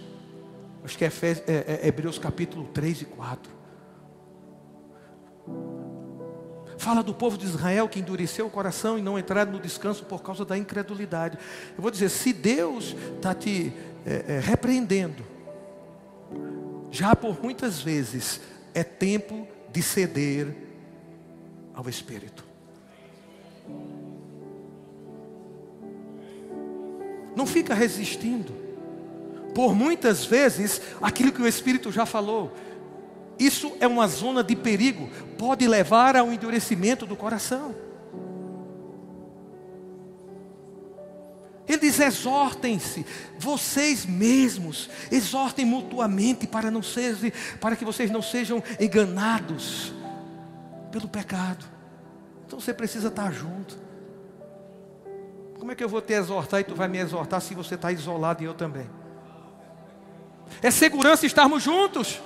Acho 0.88 0.98
que 0.98 1.04
é, 1.04 1.12
é, 1.48 1.80
é 1.84 1.88
Hebreus 1.90 2.18
capítulo 2.18 2.64
3 2.74 3.02
e 3.02 3.06
4. 3.06 3.52
Fala 6.78 7.04
do 7.04 7.14
povo 7.14 7.38
de 7.38 7.46
Israel 7.46 7.90
que 7.90 8.00
endureceu 8.00 8.46
o 8.46 8.50
coração 8.50 8.98
e 8.98 9.02
não 9.02 9.20
entraram 9.20 9.52
no 9.52 9.60
descanso 9.60 10.06
por 10.06 10.24
causa 10.24 10.46
da 10.46 10.58
incredulidade. 10.58 11.38
Eu 11.76 11.82
vou 11.82 11.92
dizer, 11.92 12.08
se 12.08 12.32
Deus 12.32 12.96
está 13.18 13.36
te 13.36 13.74
é, 14.06 14.36
é, 14.36 14.40
repreendendo, 14.40 15.26
já 16.90 17.14
por 17.14 17.44
muitas 17.44 17.82
vezes 17.82 18.40
é 18.74 18.82
tempo 18.82 19.46
de 19.70 19.84
ceder 19.84 20.56
ao 21.74 21.90
Espírito. 21.90 22.46
Não 27.36 27.46
fica 27.46 27.74
resistindo 27.74 28.67
por 29.58 29.74
muitas 29.74 30.24
vezes 30.24 30.80
aquilo 31.02 31.32
que 31.32 31.42
o 31.42 31.48
Espírito 31.48 31.92
já 31.92 32.06
falou. 32.06 32.54
Isso 33.40 33.76
é 33.80 33.88
uma 33.88 34.08
zona 34.08 34.44
de 34.44 34.56
perigo, 34.56 35.10
pode 35.36 35.68
levar 35.68 36.16
ao 36.16 36.32
endurecimento 36.32 37.08
do 37.08 37.16
coração. 37.16 37.74
Ele 41.68 41.80
diz: 41.80 42.00
exortem-se, 42.00 43.04
vocês 43.40 44.06
mesmos, 44.06 44.92
exortem 45.12 45.66
mutuamente 45.66 46.46
para, 46.46 46.70
não 46.70 46.84
sejam, 46.84 47.32
para 47.60 47.76
que 47.76 47.84
vocês 47.84 48.12
não 48.12 48.22
sejam 48.22 48.62
enganados 48.80 49.92
pelo 50.92 51.08
pecado. 51.08 51.66
Então 52.46 52.60
você 52.60 52.76
precisa 52.76 53.08
estar 53.08 53.34
junto. 53.34 53.76
Como 55.58 55.72
é 55.72 55.76
que 55.76 55.84
eu 55.84 55.90
vou 55.90 56.00
te 56.00 56.14
exortar 56.14 56.60
e 56.60 56.64
tu 56.64 56.76
vai 56.76 56.88
me 56.88 57.00
exortar 57.00 57.42
se 57.42 57.56
você 57.56 57.74
está 57.74 57.92
isolado 57.92 58.44
e 58.44 58.46
eu 58.46 58.54
também? 58.54 58.88
É 60.62 60.72
segurança 60.72 61.26
estarmos 61.26 61.64
juntos, 61.64 62.22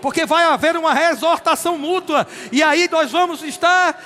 porque 0.00 0.26
vai 0.26 0.44
haver 0.44 0.76
uma 0.76 1.00
exortação 1.10 1.78
mútua, 1.78 2.26
e 2.50 2.62
aí 2.62 2.88
nós 2.90 3.10
vamos 3.10 3.42
estar 3.42 4.00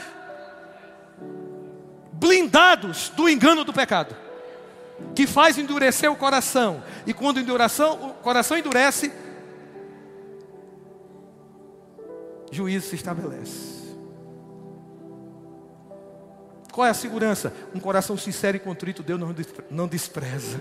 blindados 2.13 3.11
do 3.11 3.29
engano 3.29 3.65
do 3.65 3.73
pecado, 3.73 4.17
que 5.15 5.27
faz 5.27 5.59
endurecer 5.59 6.11
o 6.11 6.17
coração, 6.17 6.83
e 7.07 7.13
quando 7.13 7.39
o 7.39 8.15
coração 8.23 8.57
endurece, 8.57 9.13
juízo 12.51 12.89
se 12.89 12.95
estabelece. 12.95 13.77
Qual 16.73 16.87
é 16.87 16.91
a 16.91 16.95
segurança? 16.95 17.55
Um 17.75 17.81
coração 17.81 18.19
sincero 18.19 18.57
e 18.57 18.61
contrito, 18.61 19.03
Deus 19.03 19.19
não 19.71 19.89
despreza. 19.89 20.61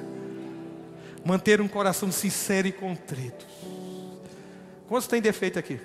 Manter 1.26 1.60
um 1.60 1.68
coração 1.68 2.12
sincero 2.12 2.68
e 2.68 2.72
contrito. 2.72 3.48
Quantos 4.88 5.08
tem 5.08 5.20
defeito 5.20 5.58
aqui? 5.58 5.82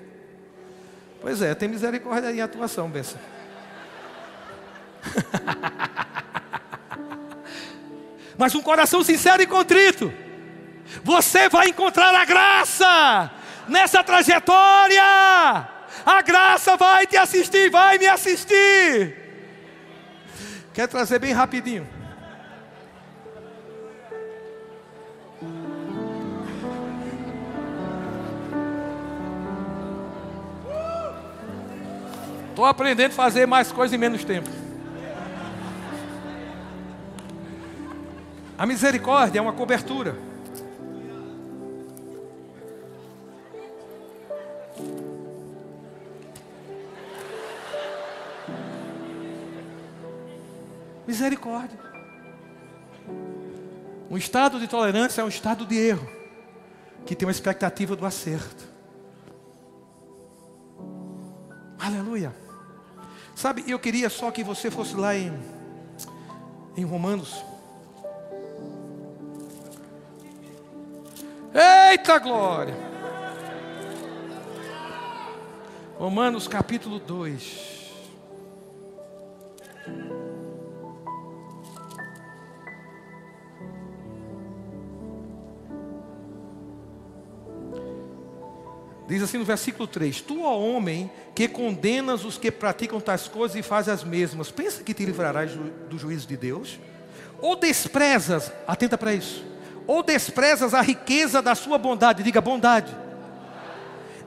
Pois 1.22 1.40
é, 1.40 1.54
tem 1.54 1.66
misericórdia 1.66 2.30
em 2.30 2.42
atuação, 2.42 2.90
benção. 2.90 3.18
Mas 8.36 8.54
um 8.54 8.60
coração 8.60 9.02
sincero 9.02 9.42
e 9.42 9.46
contrito, 9.46 10.12
você 11.02 11.48
vai 11.48 11.68
encontrar 11.68 12.14
a 12.14 12.26
graça 12.26 13.30
nessa 13.66 14.04
trajetória. 14.04 15.02
A 16.04 16.20
graça 16.22 16.76
vai 16.76 17.06
te 17.06 17.16
assistir, 17.16 17.70
vai 17.70 17.96
me 17.98 18.06
assistir. 18.06 19.16
Quer 20.72 20.86
trazer 20.86 21.18
bem 21.18 21.32
rapidinho. 21.32 21.99
Estou 32.50 32.64
aprendendo 32.64 33.12
a 33.12 33.14
fazer 33.14 33.46
mais 33.46 33.72
coisas 33.72 33.94
em 33.94 33.98
menos 33.98 34.22
tempo. 34.24 34.50
A 38.58 38.66
misericórdia 38.66 39.38
é 39.38 39.42
uma 39.42 39.54
cobertura. 39.54 40.14
Misericórdia. 51.06 51.78
Um 54.10 54.16
estado 54.16 54.60
de 54.60 54.68
tolerância 54.68 55.22
é 55.22 55.24
um 55.24 55.28
estado 55.28 55.64
de 55.64 55.78
erro, 55.78 56.08
que 57.06 57.14
tem 57.14 57.26
uma 57.26 57.32
expectativa 57.32 57.96
do 57.96 58.04
acerto. 58.04 58.69
Aleluia. 61.80 62.34
Sabe, 63.34 63.64
eu 63.66 63.78
queria 63.78 64.10
só 64.10 64.30
que 64.30 64.44
você 64.44 64.70
fosse 64.70 64.94
lá 64.94 65.16
em, 65.16 65.32
em 66.76 66.84
Romanos. 66.84 67.42
Eita 71.54 72.18
glória! 72.18 72.76
Romanos 75.98 76.46
capítulo 76.46 76.98
2. 76.98 77.79
Diz 89.10 89.24
assim 89.24 89.38
no 89.38 89.44
versículo 89.44 89.88
3: 89.88 90.20
Tu, 90.20 90.40
ó 90.40 90.56
homem, 90.56 91.10
que 91.34 91.48
condenas 91.48 92.24
os 92.24 92.38
que 92.38 92.48
praticam 92.48 93.00
tais 93.00 93.26
coisas 93.26 93.56
e 93.56 93.62
fazes 93.62 93.88
as 93.88 94.04
mesmas, 94.04 94.52
pensa 94.52 94.84
que 94.84 94.94
te 94.94 95.04
livrarás 95.04 95.50
do 95.88 95.98
juízo 95.98 96.28
de 96.28 96.36
Deus? 96.36 96.78
Ou 97.40 97.56
desprezas, 97.56 98.52
atenta 98.68 98.96
para 98.96 99.12
isso, 99.12 99.44
ou 99.84 100.00
desprezas 100.00 100.74
a 100.74 100.80
riqueza 100.80 101.42
da 101.42 101.56
sua 101.56 101.76
bondade, 101.76 102.22
diga 102.22 102.40
bondade, 102.40 102.96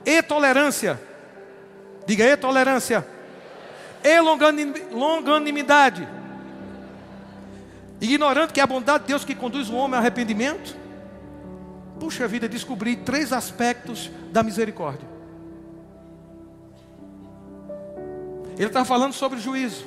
e 0.04 0.22
tolerância, 0.22 1.00
diga 2.04 2.26
e 2.26 2.36
tolerância, 2.36 3.06
e 4.02 4.20
longanimidade, 4.20 6.06
ignorando 8.02 8.52
que 8.52 8.60
é 8.60 8.62
a 8.62 8.66
bondade 8.66 9.04
de 9.04 9.08
Deus 9.08 9.24
que 9.24 9.34
conduz 9.34 9.70
o 9.70 9.76
homem 9.76 9.94
ao 9.94 10.02
arrependimento? 10.02 10.83
Puxa 12.04 12.28
vida, 12.28 12.46
descobri 12.46 12.96
três 12.96 13.32
aspectos 13.32 14.10
da 14.30 14.42
misericórdia. 14.42 15.08
Ele 18.58 18.66
está 18.66 18.84
falando 18.84 19.14
sobre 19.14 19.40
juízo. 19.40 19.86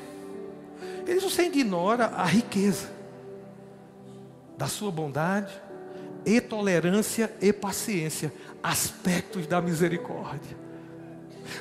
Ele 1.05 1.13
diz: 1.13 1.23
você 1.23 1.43
ignora 1.43 2.07
a 2.07 2.25
riqueza 2.25 2.89
da 4.57 4.67
sua 4.67 4.91
bondade, 4.91 5.53
e 6.25 6.41
tolerância 6.41 7.31
e 7.39 7.53
paciência, 7.53 8.33
aspectos 8.63 9.45
da 9.45 9.61
misericórdia. 9.61 10.57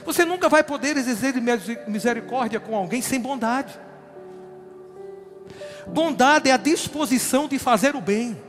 Você 0.06 0.24
nunca 0.24 0.48
vai 0.48 0.64
poder 0.64 0.96
exercer 0.96 1.34
misericórdia 1.86 2.58
com 2.58 2.74
alguém 2.74 3.02
sem 3.02 3.20
bondade. 3.20 3.78
Bondade 5.86 6.48
é 6.48 6.52
a 6.52 6.56
disposição 6.56 7.46
de 7.46 7.58
fazer 7.58 7.94
o 7.94 8.00
bem. 8.00 8.40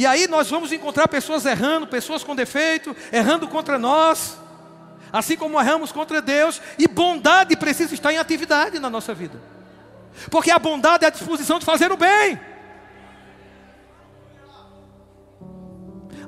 E 0.00 0.06
aí 0.06 0.26
nós 0.26 0.48
vamos 0.48 0.72
encontrar 0.72 1.06
pessoas 1.08 1.44
errando, 1.44 1.86
pessoas 1.86 2.24
com 2.24 2.34
defeito, 2.34 2.96
errando 3.12 3.46
contra 3.46 3.78
nós, 3.78 4.38
assim 5.12 5.36
como 5.36 5.60
erramos 5.60 5.92
contra 5.92 6.22
Deus, 6.22 6.58
e 6.78 6.88
bondade 6.88 7.54
precisa 7.54 7.92
estar 7.92 8.10
em 8.10 8.16
atividade 8.16 8.78
na 8.78 8.88
nossa 8.88 9.12
vida, 9.12 9.38
porque 10.30 10.50
a 10.50 10.58
bondade 10.58 11.04
é 11.04 11.08
a 11.08 11.10
disposição 11.10 11.58
de 11.58 11.66
fazer 11.66 11.92
o 11.92 11.98
bem. 11.98 12.40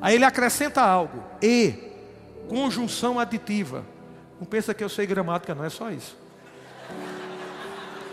Aí 0.02 0.16
ele 0.16 0.26
acrescenta 0.26 0.82
algo, 0.82 1.24
e 1.40 1.72
conjunção 2.50 3.18
aditiva. 3.18 3.86
Não 4.38 4.46
pensa 4.46 4.74
que 4.74 4.84
eu 4.84 4.88
sei 4.90 5.06
gramática, 5.06 5.54
não 5.54 5.64
é 5.64 5.70
só 5.70 5.90
isso. 5.90 6.14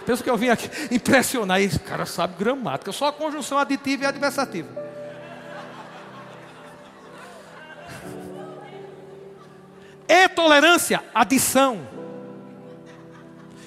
Pensa 0.06 0.24
que 0.24 0.30
eu 0.30 0.38
vim 0.38 0.48
aqui 0.48 0.69
impressionar, 0.95 1.60
esse 1.60 1.80
cara 1.80 2.06
sabe 2.06 2.36
gramática, 2.39 2.93
só 2.93 3.08
a 3.08 3.12
conjunção 3.12 3.58
aditiva 3.58 4.04
e 4.04 4.08
adversativa. 4.08 4.88
E 10.10 10.28
tolerância, 10.28 11.04
adição. 11.13 11.88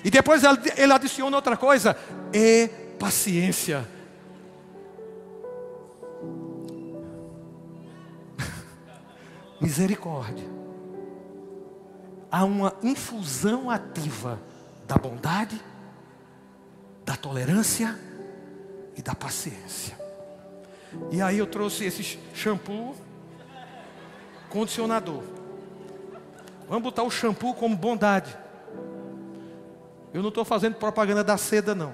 E 0.04 0.10
depois 0.10 0.42
ele 0.76 0.92
adiciona 0.92 1.36
outra 1.36 1.56
coisa, 1.56 1.96
e 2.34 2.68
paciência. 2.98 3.86
Misericórdia. 9.60 10.50
Há 12.28 12.44
uma 12.44 12.74
infusão 12.82 13.70
ativa 13.70 14.40
da 14.84 14.96
bondade, 14.96 15.62
da 17.04 17.14
tolerância 17.14 17.96
e 18.96 19.02
da 19.02 19.14
paciência. 19.14 19.96
E 21.12 21.22
aí 21.22 21.38
eu 21.38 21.46
trouxe 21.46 21.84
esse 21.84 22.18
shampoo 22.34 22.96
condicionador. 24.50 25.41
Vamos 26.72 26.84
botar 26.84 27.02
o 27.02 27.10
shampoo 27.10 27.52
como 27.52 27.76
bondade. 27.76 28.34
Eu 30.14 30.22
não 30.22 30.30
estou 30.30 30.42
fazendo 30.42 30.76
propaganda 30.76 31.22
da 31.22 31.36
seda, 31.36 31.74
não. 31.74 31.92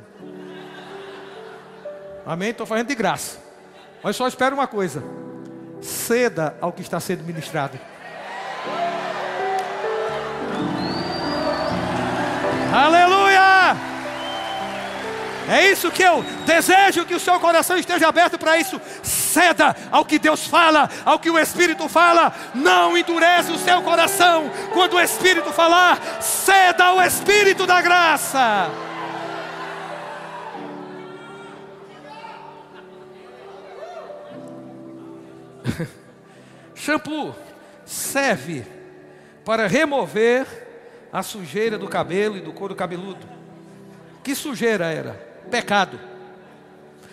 Amém? 2.24 2.50
Estou 2.50 2.64
fazendo 2.64 2.86
de 2.86 2.94
graça. 2.94 3.40
Mas 4.04 4.14
só 4.14 4.28
espero 4.28 4.54
uma 4.54 4.68
coisa: 4.68 5.02
ceda 5.80 6.56
ao 6.60 6.72
que 6.72 6.82
está 6.82 7.00
sendo 7.00 7.24
ministrado. 7.24 7.76
Aleluia! 12.72 13.17
É 15.48 15.70
isso 15.70 15.90
que 15.90 16.02
eu 16.02 16.22
desejo 16.44 17.06
que 17.06 17.14
o 17.14 17.20
seu 17.20 17.40
coração 17.40 17.78
esteja 17.78 18.06
aberto 18.06 18.38
para 18.38 18.58
isso. 18.58 18.78
Ceda 19.02 19.74
ao 19.90 20.04
que 20.04 20.18
Deus 20.18 20.46
fala, 20.46 20.90
ao 21.06 21.18
que 21.18 21.30
o 21.30 21.38
Espírito 21.38 21.88
fala. 21.88 22.34
Não 22.54 22.98
endurece 22.98 23.50
o 23.50 23.58
seu 23.58 23.80
coração 23.80 24.50
quando 24.74 24.94
o 24.94 25.00
Espírito 25.00 25.50
falar. 25.50 25.98
Ceda 26.20 26.84
ao 26.84 27.00
Espírito 27.00 27.66
da 27.66 27.80
graça. 27.80 28.70
Shampoo 36.74 37.34
serve 37.86 38.66
para 39.46 39.66
remover 39.66 40.46
a 41.10 41.22
sujeira 41.22 41.78
do 41.78 41.88
cabelo 41.88 42.36
e 42.36 42.42
do 42.42 42.52
couro 42.52 42.74
cabeludo. 42.74 43.26
Que 44.22 44.34
sujeira 44.34 44.92
era? 44.92 45.27
Pecado. 45.48 45.98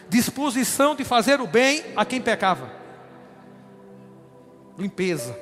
Disposição 0.08 0.95
de 0.95 1.04
fazer 1.04 1.41
o 1.41 1.48
bem 1.48 1.84
a 1.95 2.06
quem 2.06 2.21
pecava. 2.21 2.69
Limpeza. 4.78 5.38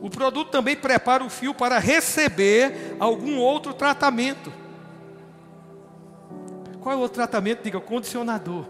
O 0.00 0.10
produto 0.10 0.50
também 0.50 0.74
prepara 0.74 1.22
o 1.22 1.30
fio 1.30 1.54
para 1.54 1.78
receber 1.78 2.96
algum 2.98 3.38
outro 3.38 3.72
tratamento. 3.72 4.52
Qual 6.80 6.92
é 6.92 6.96
o 6.96 7.00
outro 7.00 7.14
tratamento? 7.14 7.62
Diga, 7.62 7.80
condicionador. 7.80 8.64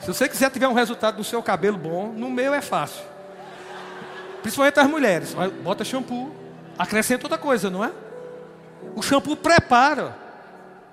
Se 0.00 0.06
você 0.06 0.28
quiser 0.28 0.50
tiver 0.50 0.66
um 0.66 0.72
resultado 0.72 1.16
do 1.16 1.24
seu 1.24 1.42
cabelo 1.42 1.76
bom, 1.76 2.08
no 2.08 2.30
meu 2.30 2.54
é 2.54 2.62
fácil. 2.62 3.04
Principalmente 4.40 4.80
as 4.80 4.88
mulheres. 4.88 5.36
Bota 5.62 5.84
shampoo, 5.84 6.34
acrescenta 6.78 7.26
outra 7.26 7.36
coisa, 7.36 7.68
não 7.68 7.84
é? 7.84 7.92
O 8.94 9.02
shampoo 9.02 9.36
prepara 9.36 10.20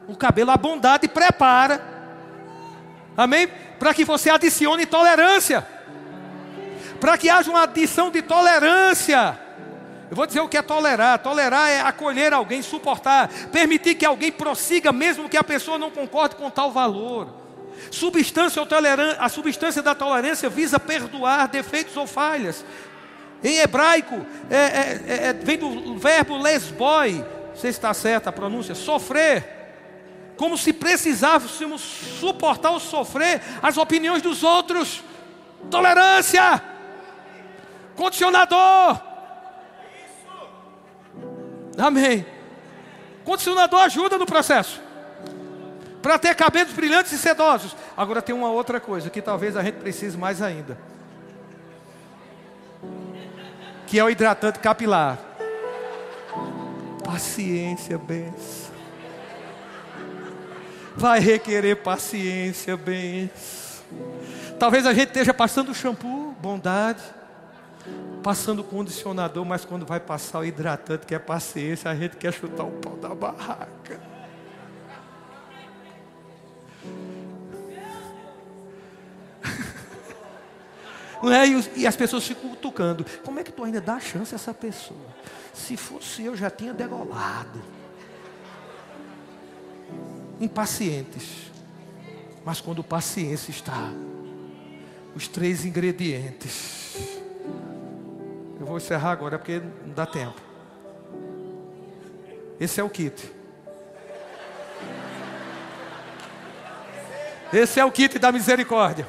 o 0.07 0.15
cabelo, 0.15 0.51
a 0.51 0.57
bondade 0.57 1.07
prepara. 1.07 1.81
Amém? 3.15 3.47
Para 3.77 3.93
que 3.93 4.05
você 4.05 4.29
adicione 4.29 4.85
tolerância. 4.85 5.67
Para 6.99 7.17
que 7.17 7.29
haja 7.29 7.51
uma 7.51 7.63
adição 7.63 8.09
de 8.09 8.21
tolerância. 8.21 9.37
Eu 10.09 10.15
vou 10.15 10.25
dizer 10.25 10.39
o 10.39 10.47
que 10.47 10.57
é 10.57 10.61
tolerar. 10.61 11.19
Tolerar 11.19 11.69
é 11.69 11.81
acolher 11.81 12.33
alguém, 12.33 12.61
suportar, 12.61 13.27
permitir 13.51 13.95
que 13.95 14.05
alguém 14.05 14.31
prossiga, 14.31 14.91
mesmo 14.91 15.27
que 15.27 15.35
a 15.35 15.43
pessoa 15.43 15.77
não 15.77 15.91
concorde 15.91 16.35
com 16.35 16.49
tal 16.49 16.71
valor. 16.71 17.27
Substância 17.91 18.61
ou 18.61 18.65
tolerância, 18.65 19.21
a 19.21 19.29
substância 19.29 19.81
da 19.81 19.93
tolerância 19.93 20.49
visa 20.49 20.79
perdoar 20.79 21.47
defeitos 21.49 21.95
ou 21.97 22.07
falhas. 22.07 22.63
Em 23.43 23.57
hebraico, 23.57 24.25
é, 24.49 24.55
é, 24.55 25.01
é, 25.07 25.33
vem 25.33 25.57
do 25.57 25.97
verbo 25.97 26.37
lesboi, 26.37 27.23
se 27.57 27.67
está 27.67 27.93
certa 27.93 28.29
a 28.29 28.33
pronúncia, 28.33 28.75
sofrer. 28.75 29.55
Como 30.37 30.57
se 30.57 30.71
precisássemos 30.71 31.81
suportar 31.81 32.71
ou 32.71 32.79
sofrer 32.79 33.41
as 33.61 33.75
opiniões 33.77 34.21
dos 34.21 34.43
outros. 34.43 35.03
Tolerância, 35.71 36.61
condicionador. 37.95 39.01
Amém. 41.77 42.25
Condicionador 43.25 43.81
ajuda 43.81 44.17
no 44.17 44.25
processo 44.25 44.79
para 46.01 46.17
ter 46.17 46.35
cabelos 46.35 46.71
brilhantes 46.71 47.11
e 47.11 47.17
sedosos. 47.17 47.75
Agora 47.95 48.21
tem 48.21 48.33
uma 48.33 48.49
outra 48.49 48.79
coisa 48.79 49.09
que 49.09 49.21
talvez 49.21 49.57
a 49.57 49.63
gente 49.63 49.75
precise 49.75 50.17
mais 50.17 50.41
ainda. 50.41 50.77
Que 53.87 53.99
é 53.99 54.03
o 54.03 54.09
hidratante 54.09 54.59
capilar. 54.59 55.17
Paciência, 57.07 57.97
benção. 57.97 58.75
Vai 60.93 61.21
requerer 61.21 61.77
paciência, 61.77 62.75
benção. 62.75 63.85
Talvez 64.59 64.85
a 64.85 64.93
gente 64.93 65.07
esteja 65.07 65.33
passando 65.33 65.73
shampoo, 65.73 66.35
bondade, 66.41 67.01
passando 68.21 68.61
condicionador, 68.61 69.45
mas 69.45 69.63
quando 69.63 69.85
vai 69.85 70.01
passar 70.01 70.39
o 70.39 70.45
hidratante, 70.45 71.05
que 71.05 71.15
é 71.15 71.19
paciência, 71.19 71.89
a 71.89 71.95
gente 71.95 72.17
quer 72.17 72.33
chutar 72.33 72.65
o 72.65 72.71
pau 72.71 72.97
da 72.97 73.15
barraca. 73.15 74.01
Não 81.23 81.31
é? 81.31 81.47
E, 81.77 81.87
as 81.87 81.95
pessoas 81.95 82.27
ficam 82.27 82.53
tocando. 82.53 83.05
Como 83.23 83.39
é 83.39 83.45
que 83.45 83.53
tu 83.53 83.63
ainda 83.63 83.79
dá 83.79 83.97
chance 83.97 84.35
a 84.35 84.35
essa 84.35 84.53
pessoa? 84.53 85.16
Se 85.57 85.75
fosse 85.75 86.23
eu, 86.23 86.37
já 86.37 86.49
tinha 86.49 86.73
degolado. 86.73 87.61
Impacientes. 90.39 91.51
Mas 92.45 92.61
quando 92.61 92.83
paciência 92.83 93.51
está, 93.51 93.89
os 95.15 95.27
três 95.27 95.65
ingredientes. 95.65 97.19
Eu 98.59 98.65
vou 98.65 98.77
encerrar 98.77 99.11
agora 99.11 99.37
porque 99.37 99.61
não 99.85 99.93
dá 99.93 100.05
tempo. 100.05 100.39
Esse 102.59 102.79
é 102.79 102.83
o 102.83 102.89
kit. 102.89 103.29
Esse 107.51 107.79
é 107.79 107.85
o 107.85 107.91
kit 107.91 108.17
da 108.19 108.31
misericórdia. 108.31 109.07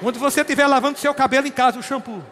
Quando 0.00 0.18
você 0.18 0.40
estiver 0.40 0.66
lavando 0.66 0.98
seu 0.98 1.14
cabelo 1.14 1.46
em 1.46 1.52
casa, 1.52 1.78
o 1.78 1.82
shampoo. 1.82 2.22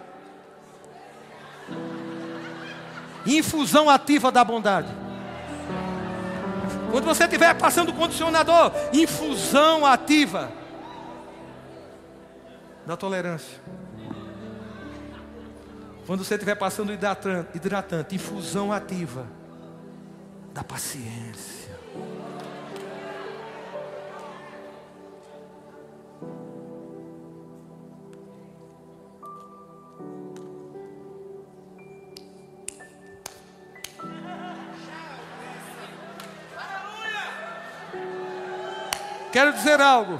Infusão 3.26 3.90
ativa 3.90 4.30
da 4.30 4.44
bondade. 4.44 4.88
Quando 6.90 7.04
você 7.04 7.24
estiver 7.24 7.52
passando 7.54 7.90
o 7.90 7.94
condicionador, 7.94 8.72
infusão 8.92 9.84
ativa 9.84 10.50
da 12.86 12.96
tolerância. 12.96 13.60
Quando 16.06 16.24
você 16.24 16.34
estiver 16.34 16.54
passando 16.54 16.92
hidratante, 16.92 17.48
hidratante, 17.56 18.14
infusão 18.14 18.72
ativa 18.72 19.26
da 20.54 20.62
paciência. 20.62 21.65
Quero 39.36 39.52
dizer 39.52 39.82
algo. 39.82 40.18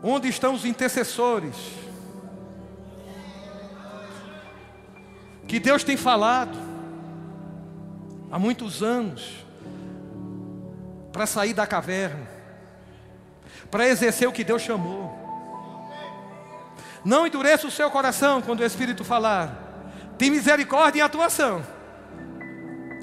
Onde 0.00 0.28
estão 0.28 0.54
os 0.54 0.64
intercessores? 0.64 1.56
Que 5.48 5.58
Deus 5.58 5.82
tem 5.82 5.96
falado 5.96 6.56
há 8.30 8.38
muitos 8.38 8.80
anos 8.80 9.44
para 11.12 11.26
sair 11.26 11.52
da 11.52 11.66
caverna, 11.66 12.28
para 13.68 13.88
exercer 13.88 14.28
o 14.28 14.32
que 14.32 14.44
Deus 14.44 14.62
chamou. 14.62 15.18
Não 17.04 17.26
endureça 17.26 17.66
o 17.66 17.72
seu 17.72 17.90
coração 17.90 18.40
quando 18.40 18.60
o 18.60 18.64
Espírito 18.64 19.02
falar. 19.02 19.50
Tem 20.16 20.30
misericórdia 20.30 21.00
em 21.00 21.02
atuação. 21.02 21.74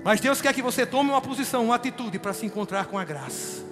Mas 0.04 0.20
Deus 0.20 0.42
quer 0.42 0.54
que 0.54 0.62
você 0.62 0.86
tome 0.86 1.10
uma 1.10 1.22
posição, 1.22 1.66
uma 1.66 1.76
atitude 1.76 2.20
para 2.20 2.34
se 2.34 2.46
encontrar 2.46 2.88
com 2.88 2.98
a 2.98 3.06
graça. 3.06 3.64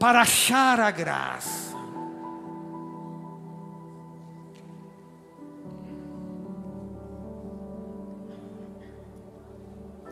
Para 0.00 0.20
achar 0.20 0.80
a 0.80 0.90
graça. 0.90 1.76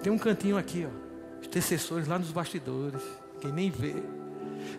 Tem 0.00 0.12
um 0.12 0.18
cantinho 0.18 0.56
aqui, 0.56 0.86
ó. 0.86 1.40
Os 1.40 1.46
intercessores 1.46 2.06
lá 2.06 2.18
nos 2.18 2.30
bastidores. 2.30 3.02
Quem 3.40 3.50
nem 3.50 3.70
vê. 3.70 3.96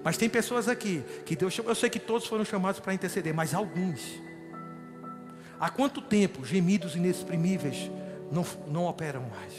Mas 0.04 0.18
tem 0.18 0.30
pessoas 0.30 0.70
aqui 0.70 1.04
que 1.26 1.36
Deus. 1.36 1.58
Eu 1.58 1.76
sei 1.76 1.90
que 1.90 2.00
todos 2.00 2.26
foram 2.26 2.46
chamados 2.46 2.80
para 2.80 2.94
interceder, 2.94 3.34
mas 3.34 3.54
alguns. 3.54 4.02
Há 5.60 5.70
quanto 5.70 6.02
tempo 6.02 6.46
gemidos 6.46 6.96
inexprimíveis 6.96 7.90
não, 8.32 8.46
não 8.68 8.86
operam 8.86 9.22
mais. 9.22 9.54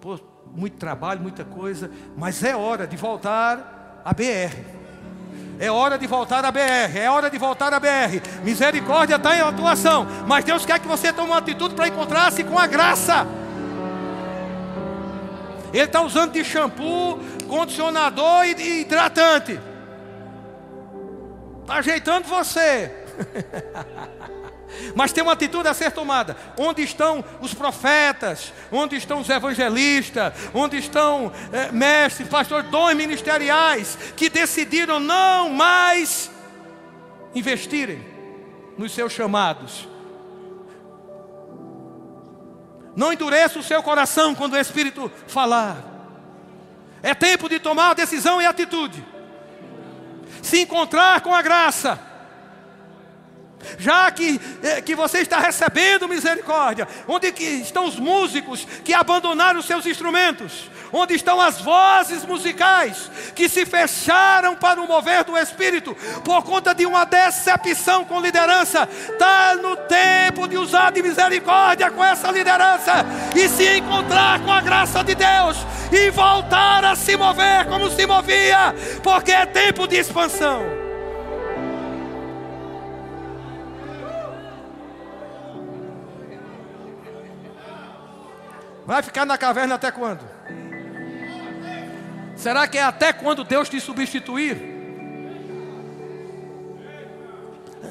Pô, 0.00 0.18
muito 0.54 0.76
trabalho, 0.76 1.20
muita 1.20 1.44
coisa, 1.44 1.90
mas 2.16 2.42
é 2.42 2.56
hora 2.56 2.86
de 2.86 2.96
voltar 2.96 4.02
à 4.04 4.12
BR. 4.12 4.82
É 5.58 5.70
hora 5.70 5.96
de 5.96 6.06
voltar 6.06 6.44
à 6.44 6.50
BR, 6.50 6.96
é 6.96 7.08
hora 7.08 7.30
de 7.30 7.38
voltar 7.38 7.72
à 7.72 7.78
BR. 7.78 8.20
Misericórdia 8.42 9.16
está 9.16 9.36
em 9.36 9.40
atuação, 9.40 10.06
mas 10.26 10.44
Deus 10.44 10.66
quer 10.66 10.80
que 10.80 10.88
você 10.88 11.12
tome 11.12 11.28
uma 11.28 11.38
atitude 11.38 11.74
para 11.74 11.88
encontrar-se 11.88 12.42
com 12.42 12.58
a 12.58 12.66
graça. 12.66 13.26
Ele 15.72 15.84
está 15.84 16.02
usando 16.02 16.32
de 16.32 16.44
shampoo, 16.44 17.18
condicionador 17.48 18.44
e, 18.44 18.80
hidratante. 18.80 19.58
Está 21.62 21.74
ajeitando 21.74 22.26
você. 22.28 22.92
Mas 24.94 25.12
tem 25.12 25.22
uma 25.22 25.32
atitude 25.32 25.68
a 25.68 25.74
ser 25.74 25.92
tomada. 25.92 26.36
Onde 26.56 26.82
estão 26.82 27.24
os 27.40 27.54
profetas? 27.54 28.52
Onde 28.70 28.96
estão 28.96 29.20
os 29.20 29.28
evangelistas? 29.28 30.32
Onde 30.54 30.76
estão 30.76 31.32
é, 31.52 31.70
mestres, 31.72 32.28
pastores, 32.28 32.70
dons 32.70 32.94
ministeriais 32.94 33.98
que 34.16 34.28
decidiram 34.28 35.00
não 35.00 35.50
mais 35.50 36.30
investirem 37.34 38.04
nos 38.76 38.92
seus 38.92 39.12
chamados? 39.12 39.88
Não 42.94 43.12
endureça 43.12 43.58
o 43.58 43.62
seu 43.62 43.82
coração 43.82 44.34
quando 44.34 44.52
o 44.52 44.58
Espírito 44.58 45.10
falar. 45.26 45.78
É 47.02 47.14
tempo 47.14 47.48
de 47.48 47.58
tomar 47.58 47.94
decisão 47.94 48.40
e 48.40 48.46
atitude. 48.46 49.04
Se 50.42 50.60
encontrar 50.60 51.20
com 51.20 51.34
a 51.34 51.42
graça 51.42 52.11
já 53.78 54.10
que, 54.10 54.40
eh, 54.62 54.80
que 54.80 54.94
você 54.94 55.18
está 55.18 55.38
recebendo 55.38 56.08
misericórdia, 56.08 56.86
onde 57.06 57.32
que 57.32 57.44
estão 57.44 57.86
os 57.86 57.98
músicos 57.98 58.66
que 58.84 58.94
abandonaram 58.94 59.62
seus 59.62 59.86
instrumentos? 59.86 60.70
Onde 60.92 61.14
estão 61.14 61.40
as 61.40 61.58
vozes 61.60 62.22
musicais 62.24 63.10
que 63.34 63.48
se 63.48 63.64
fecharam 63.64 64.54
para 64.54 64.80
o 64.80 64.86
mover 64.86 65.24
do 65.24 65.36
Espírito 65.38 65.96
por 66.22 66.42
conta 66.42 66.74
de 66.74 66.84
uma 66.84 67.04
decepção 67.04 68.04
com 68.04 68.20
liderança? 68.20 68.86
Está 69.08 69.54
no 69.54 69.74
tempo 69.76 70.46
de 70.46 70.58
usar 70.58 70.92
de 70.92 71.02
misericórdia 71.02 71.90
com 71.90 72.04
essa 72.04 72.30
liderança 72.30 73.06
e 73.34 73.48
se 73.48 73.78
encontrar 73.78 74.40
com 74.40 74.52
a 74.52 74.60
graça 74.60 75.02
de 75.02 75.14
Deus 75.14 75.56
e 75.90 76.10
voltar 76.10 76.84
a 76.84 76.94
se 76.94 77.16
mover 77.16 77.66
como 77.66 77.90
se 77.90 78.06
movia, 78.06 78.74
porque 79.02 79.32
é 79.32 79.46
tempo 79.46 79.86
de 79.86 79.96
expansão. 79.96 80.81
Vai 88.92 89.02
ficar 89.02 89.24
na 89.24 89.38
caverna 89.38 89.76
até 89.76 89.90
quando? 89.90 90.20
Será 92.36 92.68
que 92.68 92.76
é 92.76 92.82
até 92.82 93.10
quando 93.10 93.42
Deus 93.42 93.66
te 93.66 93.80
substituir? 93.80 94.58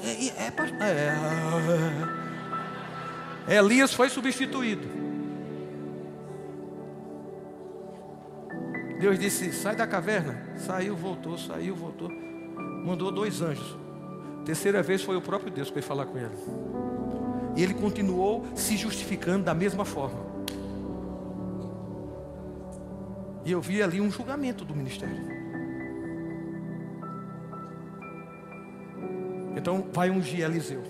É, 0.04 0.28
é, 0.28 0.54
é, 0.80 1.16
é, 3.48 3.58
Elias 3.58 3.92
foi 3.96 4.10
substituído. 4.10 4.88
Deus 9.00 9.18
disse: 9.18 9.52
sai 9.54 9.76
da 9.76 9.88
caverna. 9.88 10.40
Saiu, 10.56 10.96
voltou, 10.96 11.36
saiu, 11.36 11.76
voltou. 11.76 12.12
Mandou 12.86 13.12
dois 13.12 13.42
anjos. 13.42 13.76
Terceira 14.46 14.84
vez 14.84 15.02
foi 15.02 15.16
o 15.18 15.22
próprio 15.22 15.52
Deus 15.52 15.70
que 15.70 15.74
foi 15.74 15.82
falar 15.82 16.06
com 16.06 16.20
ele. 16.20 16.38
E 17.56 17.64
ele 17.64 17.74
continuou 17.74 18.46
se 18.54 18.78
justificando 18.78 19.46
da 19.46 19.56
mesma 19.56 19.84
forma. 19.84 20.31
E 23.44 23.52
eu 23.52 23.62
vi 23.62 23.82
ali 23.82 24.00
um 24.00 24.12
julgamento 24.12 24.64
do 24.64 24.76
ministério. 24.76 25.42
Então 29.56 29.86
vai 29.92 30.10
ungir 30.10 30.42
Eliseu. 30.42 30.82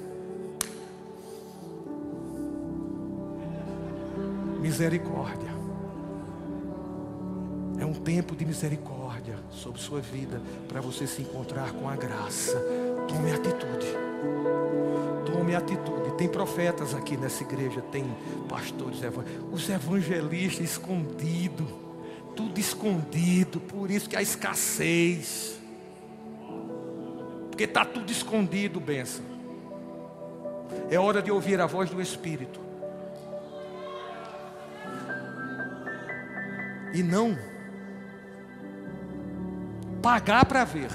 Misericórdia. 4.59 5.49
É 7.79 7.85
um 7.85 7.93
tempo 7.93 8.35
de 8.35 8.45
misericórdia 8.45 9.35
sobre 9.49 9.81
sua 9.81 9.99
vida 9.99 10.39
para 10.67 10.79
você 10.81 11.07
se 11.07 11.21
encontrar 11.21 11.71
com 11.71 11.89
a 11.89 11.95
graça. 11.95 12.61
Tome 13.07 13.31
atitude. 13.31 13.87
Tome 15.25 15.55
atitude. 15.55 16.11
Tem 16.17 16.27
profetas 16.27 16.93
aqui 16.93 17.17
nessa 17.17 17.41
igreja, 17.41 17.81
tem 17.81 18.05
pastores, 18.47 18.99
os 19.51 19.67
evangelistas 19.67 20.63
escondidos 20.63 21.90
tudo 22.41 22.59
escondido, 22.59 23.59
por 23.59 23.91
isso 23.91 24.09
que 24.09 24.15
a 24.15 24.21
escassez. 24.21 25.59
Porque 27.49 27.65
está 27.65 27.85
tudo 27.85 28.11
escondido, 28.11 28.79
benção. 28.79 29.23
É 30.89 30.99
hora 30.99 31.21
de 31.21 31.29
ouvir 31.29 31.61
a 31.61 31.67
voz 31.67 31.89
do 31.89 32.01
Espírito. 32.01 32.59
E 36.93 37.03
não 37.03 37.37
pagar 40.01 40.45
para 40.45 40.63
ver, 40.63 40.89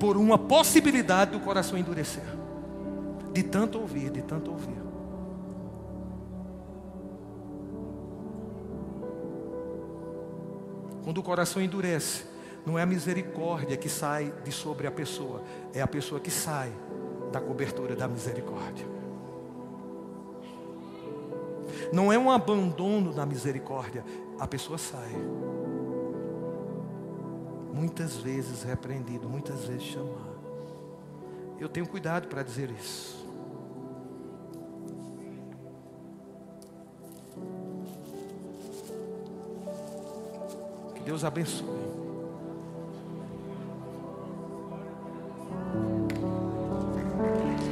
por 0.00 0.16
uma 0.16 0.36
possibilidade 0.36 1.30
do 1.30 1.40
coração 1.40 1.78
endurecer. 1.78 2.24
De 3.32 3.44
tanto 3.44 3.78
ouvir, 3.78 4.10
de 4.10 4.22
tanto 4.22 4.50
ouvir. 4.50 4.87
Quando 11.08 11.16
o 11.16 11.22
coração 11.22 11.62
endurece, 11.62 12.26
não 12.66 12.78
é 12.78 12.82
a 12.82 12.86
misericórdia 12.86 13.78
que 13.78 13.88
sai 13.88 14.30
de 14.44 14.52
sobre 14.52 14.86
a 14.86 14.90
pessoa, 14.90 15.42
é 15.72 15.80
a 15.80 15.86
pessoa 15.86 16.20
que 16.20 16.30
sai 16.30 16.70
da 17.32 17.40
cobertura 17.40 17.96
da 17.96 18.06
misericórdia. 18.06 18.86
Não 21.90 22.12
é 22.12 22.18
um 22.18 22.30
abandono 22.30 23.10
da 23.10 23.24
misericórdia, 23.24 24.04
a 24.38 24.46
pessoa 24.46 24.76
sai. 24.76 25.14
Muitas 27.72 28.18
vezes 28.18 28.62
repreendido, 28.62 29.30
muitas 29.30 29.64
vezes 29.64 29.84
chamado. 29.84 30.38
Eu 31.58 31.70
tenho 31.70 31.88
cuidado 31.88 32.28
para 32.28 32.42
dizer 32.42 32.70
isso. 32.70 33.17
Deus 41.08 41.24
abençoe. 41.24 41.64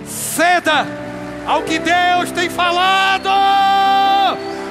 Ceda 0.06 0.86
ao 1.46 1.62
que 1.62 1.78
Deus 1.78 2.32
tem 2.32 2.48
falado. 2.48 3.28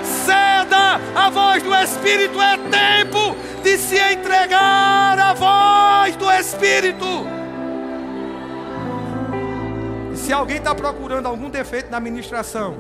Ceda 0.03 0.99
a 1.15 1.29
voz 1.29 1.61
do 1.61 1.75
Espírito. 1.75 2.41
É 2.41 2.57
tempo 2.57 3.35
de 3.61 3.77
se 3.77 3.99
entregar 3.99 5.19
à 5.19 5.33
voz 5.35 6.15
do 6.15 6.31
Espírito. 6.31 7.05
E 10.11 10.17
se 10.17 10.33
alguém 10.33 10.57
está 10.57 10.73
procurando 10.73 11.27
algum 11.27 11.51
defeito 11.51 11.91
na 11.91 11.99
ministração, 11.99 12.77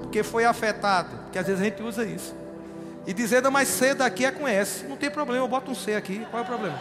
porque 0.00 0.22
foi 0.22 0.46
afetado, 0.46 1.14
porque 1.24 1.38
às 1.38 1.46
vezes 1.46 1.60
a 1.60 1.64
gente 1.64 1.82
usa 1.82 2.06
isso 2.06 2.45
e 3.06 3.12
dizendo, 3.12 3.50
mas 3.52 3.68
C 3.68 3.94
daqui 3.94 4.24
é 4.24 4.30
com 4.30 4.48
S. 4.48 4.84
Não 4.86 4.96
tem 4.96 5.10
problema, 5.10 5.42
eu 5.42 5.48
boto 5.48 5.70
um 5.70 5.74
C 5.74 5.94
aqui. 5.94 6.26
Qual 6.30 6.42
é 6.42 6.44
o 6.44 6.46
problema? 6.46 6.78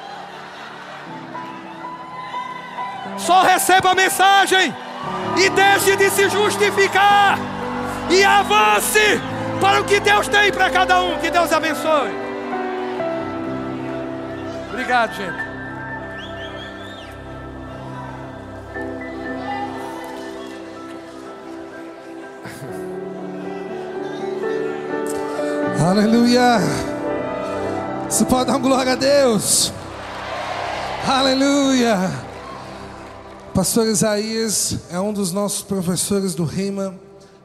Só 3.17 3.43
receba 3.43 3.91
a 3.91 3.95
mensagem 3.95 4.73
e 5.37 5.49
deixe 5.49 5.95
de 5.95 6.09
se 6.09 6.29
justificar 6.29 7.37
e 8.09 8.23
avance 8.23 9.21
para 9.61 9.81
o 9.81 9.85
que 9.85 9.99
Deus 9.99 10.27
tem 10.27 10.51
para 10.51 10.69
cada 10.69 11.01
um. 11.01 11.17
Que 11.19 11.29
Deus 11.29 11.51
abençoe. 11.51 12.11
Obrigado, 14.69 15.13
gente. 15.13 15.44
Aleluia. 25.85 26.57
Você 28.09 28.25
pode 28.25 28.51
dar 28.51 28.57
glória 28.57 28.93
a 28.93 28.95
Deus. 28.95 29.71
Aleluia. 31.07 31.95
Pastor 33.53 33.85
Isaías 33.85 34.79
é 34.89 34.99
um 34.99 35.13
dos 35.13 35.31
nossos 35.31 35.61
professores 35.61 36.33
do 36.33 36.43
Rema, 36.43 36.95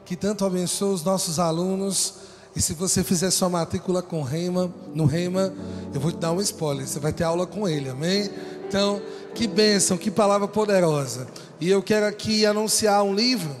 que 0.03 0.15
tanto 0.15 0.43
abençoa 0.43 0.91
os 0.91 1.03
nossos 1.03 1.37
alunos. 1.37 2.15
E 2.55 2.61
se 2.63 2.73
você 2.73 3.03
fizer 3.03 3.29
sua 3.29 3.47
matrícula 3.47 4.01
com 4.01 4.23
Rema, 4.23 4.73
no 4.91 5.05
Rema, 5.05 5.53
eu 5.93 6.01
vou 6.01 6.11
te 6.11 6.17
dar 6.17 6.31
um 6.31 6.41
spoiler, 6.41 6.87
você 6.87 6.99
vai 6.99 7.13
ter 7.13 7.25
aula 7.25 7.45
com 7.45 7.69
ele, 7.69 7.91
amém? 7.91 8.27
Então, 8.67 8.99
que 9.35 9.45
bênção, 9.45 9.99
que 9.99 10.09
palavra 10.09 10.47
poderosa. 10.47 11.27
E 11.59 11.69
eu 11.69 11.83
quero 11.83 12.07
aqui 12.07 12.43
anunciar 12.43 13.03
um 13.03 13.13
livro 13.13 13.55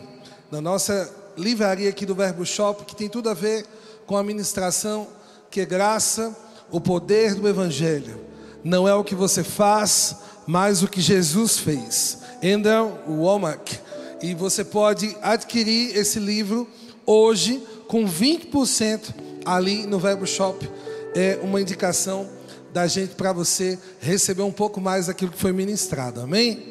na 0.49 0.59
nossa 0.59 1.07
livraria 1.37 1.87
aqui 1.87 2.03
do 2.03 2.15
Verbo 2.15 2.43
Shop, 2.43 2.83
que 2.83 2.95
tem 2.95 3.07
tudo 3.07 3.29
a 3.29 3.35
ver 3.35 3.63
com 4.05 4.17
a 4.17 4.23
ministração 4.23 5.07
que 5.49 5.61
é 5.61 5.65
graça, 5.65 6.35
o 6.71 6.79
poder 6.79 7.35
do 7.35 7.47
Evangelho. 7.47 8.19
Não 8.63 8.87
é 8.87 8.93
o 8.93 9.03
que 9.03 9.15
você 9.15 9.43
faz, 9.43 10.15
mas 10.47 10.81
o 10.81 10.87
que 10.87 11.01
Jesus 11.01 11.57
fez. 11.57 12.19
Andrew 12.43 12.97
Womack. 13.07 13.79
E 14.21 14.33
você 14.33 14.63
pode 14.63 15.15
adquirir 15.21 15.97
esse 15.97 16.19
livro 16.19 16.67
hoje 17.05 17.61
com 17.87 18.05
20% 18.05 19.13
ali 19.43 19.85
no 19.85 19.99
Verbo 19.99 20.25
Shop. 20.25 20.69
É 21.15 21.39
uma 21.41 21.59
indicação 21.59 22.29
da 22.71 22.87
gente 22.87 23.15
para 23.15 23.33
você 23.33 23.77
receber 23.99 24.43
um 24.43 24.51
pouco 24.51 24.79
mais 24.79 25.07
daquilo 25.07 25.31
que 25.31 25.37
foi 25.37 25.51
ministrado. 25.51 26.21
Amém? 26.21 26.70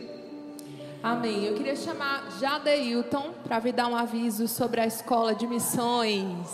Amém. 1.03 1.47
Eu 1.47 1.55
queria 1.55 1.75
chamar 1.75 2.37
Jadeilton 2.39 3.33
para 3.43 3.59
vir 3.59 3.73
dar 3.73 3.89
um 3.89 3.97
aviso 3.97 4.47
sobre 4.47 4.83
a 4.83 4.87
escola 4.87 5.35
de 5.35 5.47
missões. 5.47 6.47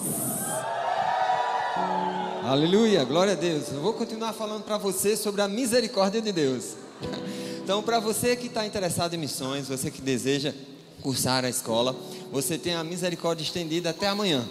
Aleluia, 2.44 3.02
glória 3.02 3.32
a 3.32 3.36
Deus. 3.36 3.72
Eu 3.72 3.80
vou 3.80 3.92
continuar 3.94 4.32
falando 4.32 4.62
para 4.62 4.78
você 4.78 5.16
sobre 5.16 5.42
a 5.42 5.48
misericórdia 5.48 6.22
de 6.22 6.30
Deus. 6.30 6.76
Então, 7.60 7.82
para 7.82 7.98
você 7.98 8.36
que 8.36 8.46
está 8.46 8.64
interessado 8.64 9.14
em 9.14 9.18
missões, 9.18 9.66
você 9.66 9.90
que 9.90 10.00
deseja 10.00 10.54
cursar 11.02 11.44
a 11.44 11.48
escola, 11.48 11.96
você 12.30 12.56
tem 12.56 12.76
a 12.76 12.84
misericórdia 12.84 13.42
estendida 13.42 13.90
até 13.90 14.06
amanhã. 14.06 14.46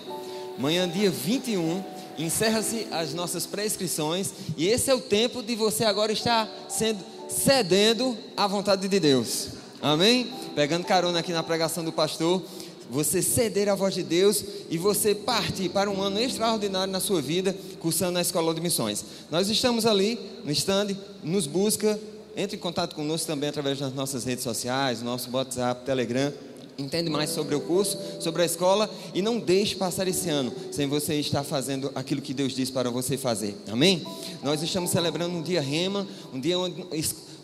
Amanhã, 0.58 0.90
dia 0.90 1.10
21, 1.10 1.82
encerra-se 2.18 2.86
as 2.92 3.14
nossas 3.14 3.46
prescrições 3.46 4.34
e 4.58 4.68
esse 4.68 4.92
é 4.92 4.94
o 4.94 5.00
tempo 5.00 5.42
de 5.42 5.56
você 5.56 5.86
agora 5.86 6.12
estar 6.12 6.50
sendo 6.68 7.00
cedendo 7.30 8.18
à 8.36 8.46
vontade 8.46 8.88
de 8.88 9.00
Deus. 9.00 9.55
Amém? 9.82 10.28
Pegando 10.56 10.86
carona 10.86 11.20
aqui 11.20 11.32
na 11.32 11.44
pregação 11.44 11.84
do 11.84 11.92
pastor, 11.92 12.42
você 12.90 13.22
ceder 13.22 13.70
à 13.70 13.76
voz 13.76 13.94
de 13.94 14.04
Deus 14.04 14.44
e 14.70 14.78
você 14.78 15.16
partir 15.16 15.70
para 15.70 15.90
um 15.90 16.02
ano 16.02 16.20
extraordinário 16.20 16.92
na 16.92 17.00
sua 17.00 17.22
vida, 17.22 17.56
cursando 17.80 18.14
na 18.14 18.22
Escola 18.22 18.54
de 18.54 18.62
Missões. 18.62 19.04
Nós 19.32 19.50
estamos 19.50 19.86
ali 19.86 20.20
no 20.44 20.52
stand, 20.52 20.96
nos 21.24 21.48
busca, 21.48 22.00
entre 22.36 22.58
em 22.58 22.60
contato 22.60 22.96
conosco 22.96 23.28
também 23.28 23.50
através 23.50 23.80
das 23.80 23.94
nossas 23.94 24.24
redes 24.24 24.44
sociais, 24.44 25.02
nosso 25.02 25.30
WhatsApp, 25.32 25.86
Telegram. 25.86 26.32
Entende 26.78 27.10
mais 27.10 27.30
sobre 27.30 27.56
o 27.56 27.62
curso, 27.62 27.98
sobre 28.20 28.42
a 28.42 28.46
escola 28.46 28.90
e 29.14 29.22
não 29.22 29.40
deixe 29.40 29.76
passar 29.76 30.10
esse 30.10 30.30
ano 30.30 30.52
sem 30.72 30.88
você 30.88 31.16
estar 31.16 31.42
fazendo 31.42 31.90
aquilo 31.96 32.22
que 32.22 32.34
Deus 32.34 32.54
diz 32.54 32.70
para 32.70 32.90
você 32.90 33.18
fazer. 33.18 33.56
Amém? 33.72 34.04
Nós 34.44 34.62
estamos 34.62 34.90
celebrando 34.92 35.38
um 35.38 35.42
dia 35.42 35.62
rema, 35.62 36.06
um 36.34 36.40
dia 36.40 36.60
onde 36.60 36.86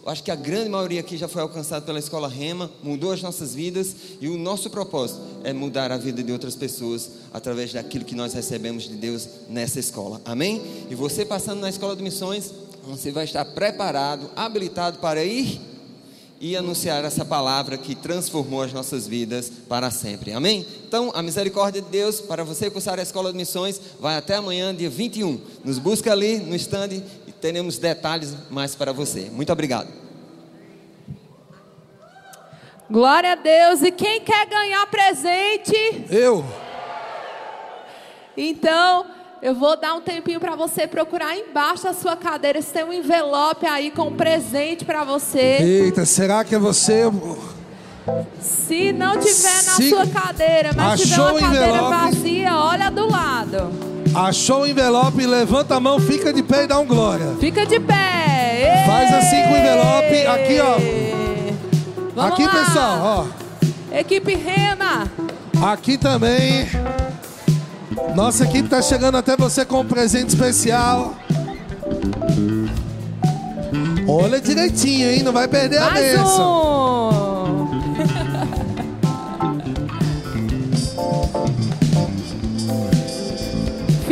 acho 0.05 0.23
que 0.23 0.31
a 0.31 0.35
grande 0.35 0.69
maioria 0.69 0.99
aqui 0.99 1.17
já 1.17 1.27
foi 1.27 1.41
alcançada 1.41 1.85
pela 1.85 1.99
escola 1.99 2.27
Rema, 2.27 2.71
mudou 2.83 3.11
as 3.11 3.21
nossas 3.21 3.53
vidas 3.53 3.95
e 4.19 4.27
o 4.27 4.37
nosso 4.37 4.69
propósito 4.69 5.21
é 5.43 5.53
mudar 5.53 5.91
a 5.91 5.97
vida 5.97 6.23
de 6.23 6.31
outras 6.31 6.55
pessoas 6.55 7.09
através 7.33 7.73
daquilo 7.73 8.05
que 8.05 8.15
nós 8.15 8.33
recebemos 8.33 8.83
de 8.83 8.95
Deus 8.95 9.27
nessa 9.49 9.79
escola. 9.79 10.21
Amém? 10.25 10.61
E 10.89 10.95
você 10.95 11.25
passando 11.25 11.59
na 11.59 11.69
escola 11.69 11.95
de 11.95 12.03
missões, 12.03 12.51
você 12.83 13.11
vai 13.11 13.25
estar 13.25 13.45
preparado, 13.45 14.29
habilitado 14.35 14.99
para 14.99 15.23
ir 15.23 15.61
e 16.41 16.57
anunciar 16.57 17.05
essa 17.05 17.23
palavra 17.23 17.77
que 17.77 17.93
transformou 17.93 18.63
as 18.63 18.73
nossas 18.73 19.07
vidas 19.07 19.51
para 19.69 19.91
sempre. 19.91 20.33
Amém? 20.33 20.65
Então, 20.87 21.11
a 21.13 21.21
misericórdia 21.21 21.83
de 21.83 21.89
Deus 21.89 22.19
para 22.19 22.43
você 22.43 22.67
cursar 22.67 22.97
a 22.97 23.03
escola 23.03 23.31
de 23.31 23.37
missões 23.37 23.79
vai 23.99 24.17
até 24.17 24.35
amanhã, 24.35 24.73
dia 24.73 24.89
21. 24.89 25.39
Nos 25.63 25.77
busca 25.77 26.11
ali 26.11 26.39
no 26.39 26.55
stand 26.55 27.03
e 27.20 27.20
teremos 27.41 27.77
detalhes 27.77 28.35
mais 28.49 28.75
para 28.75 28.93
você. 28.93 29.29
Muito 29.31 29.51
obrigado. 29.51 29.89
Glória 32.89 33.31
a 33.31 33.35
Deus. 33.35 33.81
E 33.81 33.91
quem 33.91 34.21
quer 34.21 34.45
ganhar 34.45 34.85
presente? 34.87 36.05
Eu. 36.09 36.45
Então, 38.37 39.05
eu 39.41 39.55
vou 39.55 39.75
dar 39.75 39.95
um 39.95 40.01
tempinho 40.01 40.39
para 40.39 40.55
você 40.55 40.85
procurar 40.85 41.35
embaixo 41.35 41.83
da 41.83 41.93
sua 41.93 42.15
cadeira 42.15 42.61
se 42.61 42.71
tem 42.71 42.83
um 42.83 42.93
envelope 42.93 43.65
aí 43.65 43.91
com 43.91 44.03
um 44.03 44.15
presente 44.15 44.85
para 44.85 45.03
você. 45.03 45.57
Eita, 45.61 46.05
será 46.05 46.43
que 46.43 46.53
é 46.53 46.59
você? 46.59 47.03
Se 48.39 48.91
não 48.91 49.19
tiver 49.19 49.63
na 49.63 49.75
Se 49.75 49.89
sua 49.89 50.07
cadeira, 50.07 50.71
mas 50.75 51.01
tiver 51.01 51.19
uma 51.21 51.39
cadeira 51.39 51.67
envelope, 51.67 51.95
vazia, 51.95 52.57
olha 52.57 52.91
do 52.91 53.09
lado. 53.09 53.90
Achou 54.13 54.61
o 54.61 54.67
envelope, 54.67 55.25
levanta 55.25 55.75
a 55.75 55.79
mão, 55.79 55.99
fica 55.99 56.33
de 56.33 56.43
pé 56.43 56.63
e 56.63 56.67
dá 56.67 56.79
um 56.79 56.85
glória. 56.85 57.35
Fica 57.39 57.65
de 57.65 57.79
pé. 57.79 58.81
Ei! 58.81 58.85
Faz 58.85 59.13
assim 59.13 59.43
com 59.43 59.53
o 59.53 59.57
envelope, 59.57 60.27
aqui 60.27 60.59
ó. 60.59 60.77
Vamos 62.15 62.33
aqui 62.33 62.45
lá. 62.45 62.51
pessoal, 62.51 62.99
ó. 63.01 63.97
Equipe 63.97 64.35
Rema. 64.35 65.09
Aqui 65.61 65.97
também. 65.97 66.67
Nossa 68.15 68.43
equipe 68.43 68.65
está 68.65 68.81
chegando 68.81 69.17
até 69.17 69.37
você 69.37 69.63
com 69.63 69.79
um 69.81 69.85
presente 69.85 70.29
especial. 70.29 71.15
Olha 74.07 74.41
direitinho, 74.41 75.09
hein? 75.09 75.23
Não 75.23 75.31
vai 75.31 75.47
perder 75.47 75.79
Mais 75.79 75.91
a 75.91 76.17
bênção. 76.17 76.67
Um. 76.67 76.70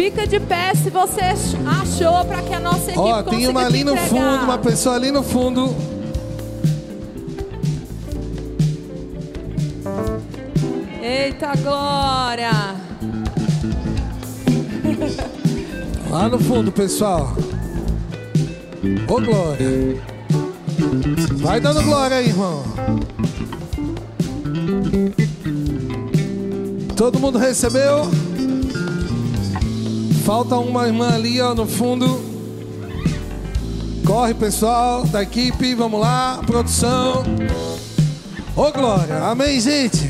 Fica 0.10 0.26
de 0.26 0.40
pé 0.40 0.74
se 0.74 0.90
você 0.90 1.22
achou 1.22 2.26
para 2.26 2.42
que 2.42 2.52
a 2.52 2.60
nossa 2.60 2.90
equipe 2.90 2.98
Ó, 2.98 3.22
tem 3.22 3.48
uma 3.48 3.64
ali 3.64 3.84
no 3.84 3.96
fundo, 3.96 4.44
uma 4.44 4.58
pessoa 4.58 4.96
ali 4.96 5.12
no 5.12 5.22
fundo. 5.22 5.76
Eita 11.00 11.56
glória! 11.58 12.50
Lá 16.10 16.28
no 16.28 16.40
fundo, 16.40 16.72
pessoal. 16.72 17.32
Ô 19.08 19.14
oh, 19.14 19.22
glória. 19.22 20.02
Vai 21.34 21.60
dando 21.60 21.84
glória 21.84 22.18
aí, 22.18 22.30
irmão. 22.30 22.64
Todo 26.96 27.20
mundo 27.20 27.38
recebeu? 27.38 28.10
Falta 30.30 30.58
uma 30.58 30.86
irmã 30.86 31.16
ali, 31.16 31.42
ó, 31.42 31.56
no 31.56 31.66
fundo. 31.66 32.22
Corre, 34.06 34.36
pessoal, 34.36 35.04
da 35.08 35.24
equipe, 35.24 35.74
vamos 35.74 36.00
lá, 36.00 36.40
produção. 36.46 37.24
Ô 38.56 38.62
oh, 38.62 38.72
glória. 38.72 39.24
Amém, 39.24 39.60
gente. 39.60 40.08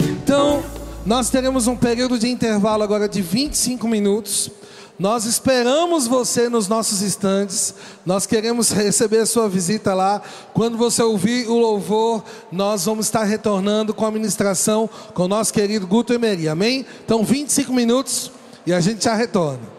Então, 0.00 0.62
nós 1.04 1.28
teremos 1.28 1.66
um 1.66 1.76
período 1.76 2.18
de 2.18 2.30
intervalo 2.30 2.82
agora 2.82 3.06
de 3.06 3.20
25 3.20 3.86
minutos. 3.86 4.50
Nós 4.98 5.26
esperamos 5.26 6.06
você 6.06 6.48
nos 6.48 6.66
nossos 6.66 7.02
estandes. 7.02 7.74
Nós 8.06 8.24
queremos 8.24 8.70
receber 8.70 9.18
a 9.18 9.26
sua 9.26 9.50
visita 9.50 9.92
lá. 9.92 10.22
Quando 10.54 10.78
você 10.78 11.02
ouvir 11.02 11.46
o 11.46 11.58
louvor, 11.58 12.24
nós 12.50 12.86
vamos 12.86 13.04
estar 13.04 13.24
retornando 13.24 13.92
com 13.92 14.06
a 14.06 14.10
ministração 14.10 14.88
com 15.12 15.24
o 15.24 15.28
nosso 15.28 15.52
querido 15.52 15.86
Guto 15.86 16.14
Emery. 16.14 16.48
Amém? 16.48 16.86
Então, 17.04 17.22
25 17.22 17.70
minutos 17.70 18.30
e 18.66 18.72
a 18.72 18.80
gente 18.80 19.04
já 19.04 19.14
retorna. 19.14 19.75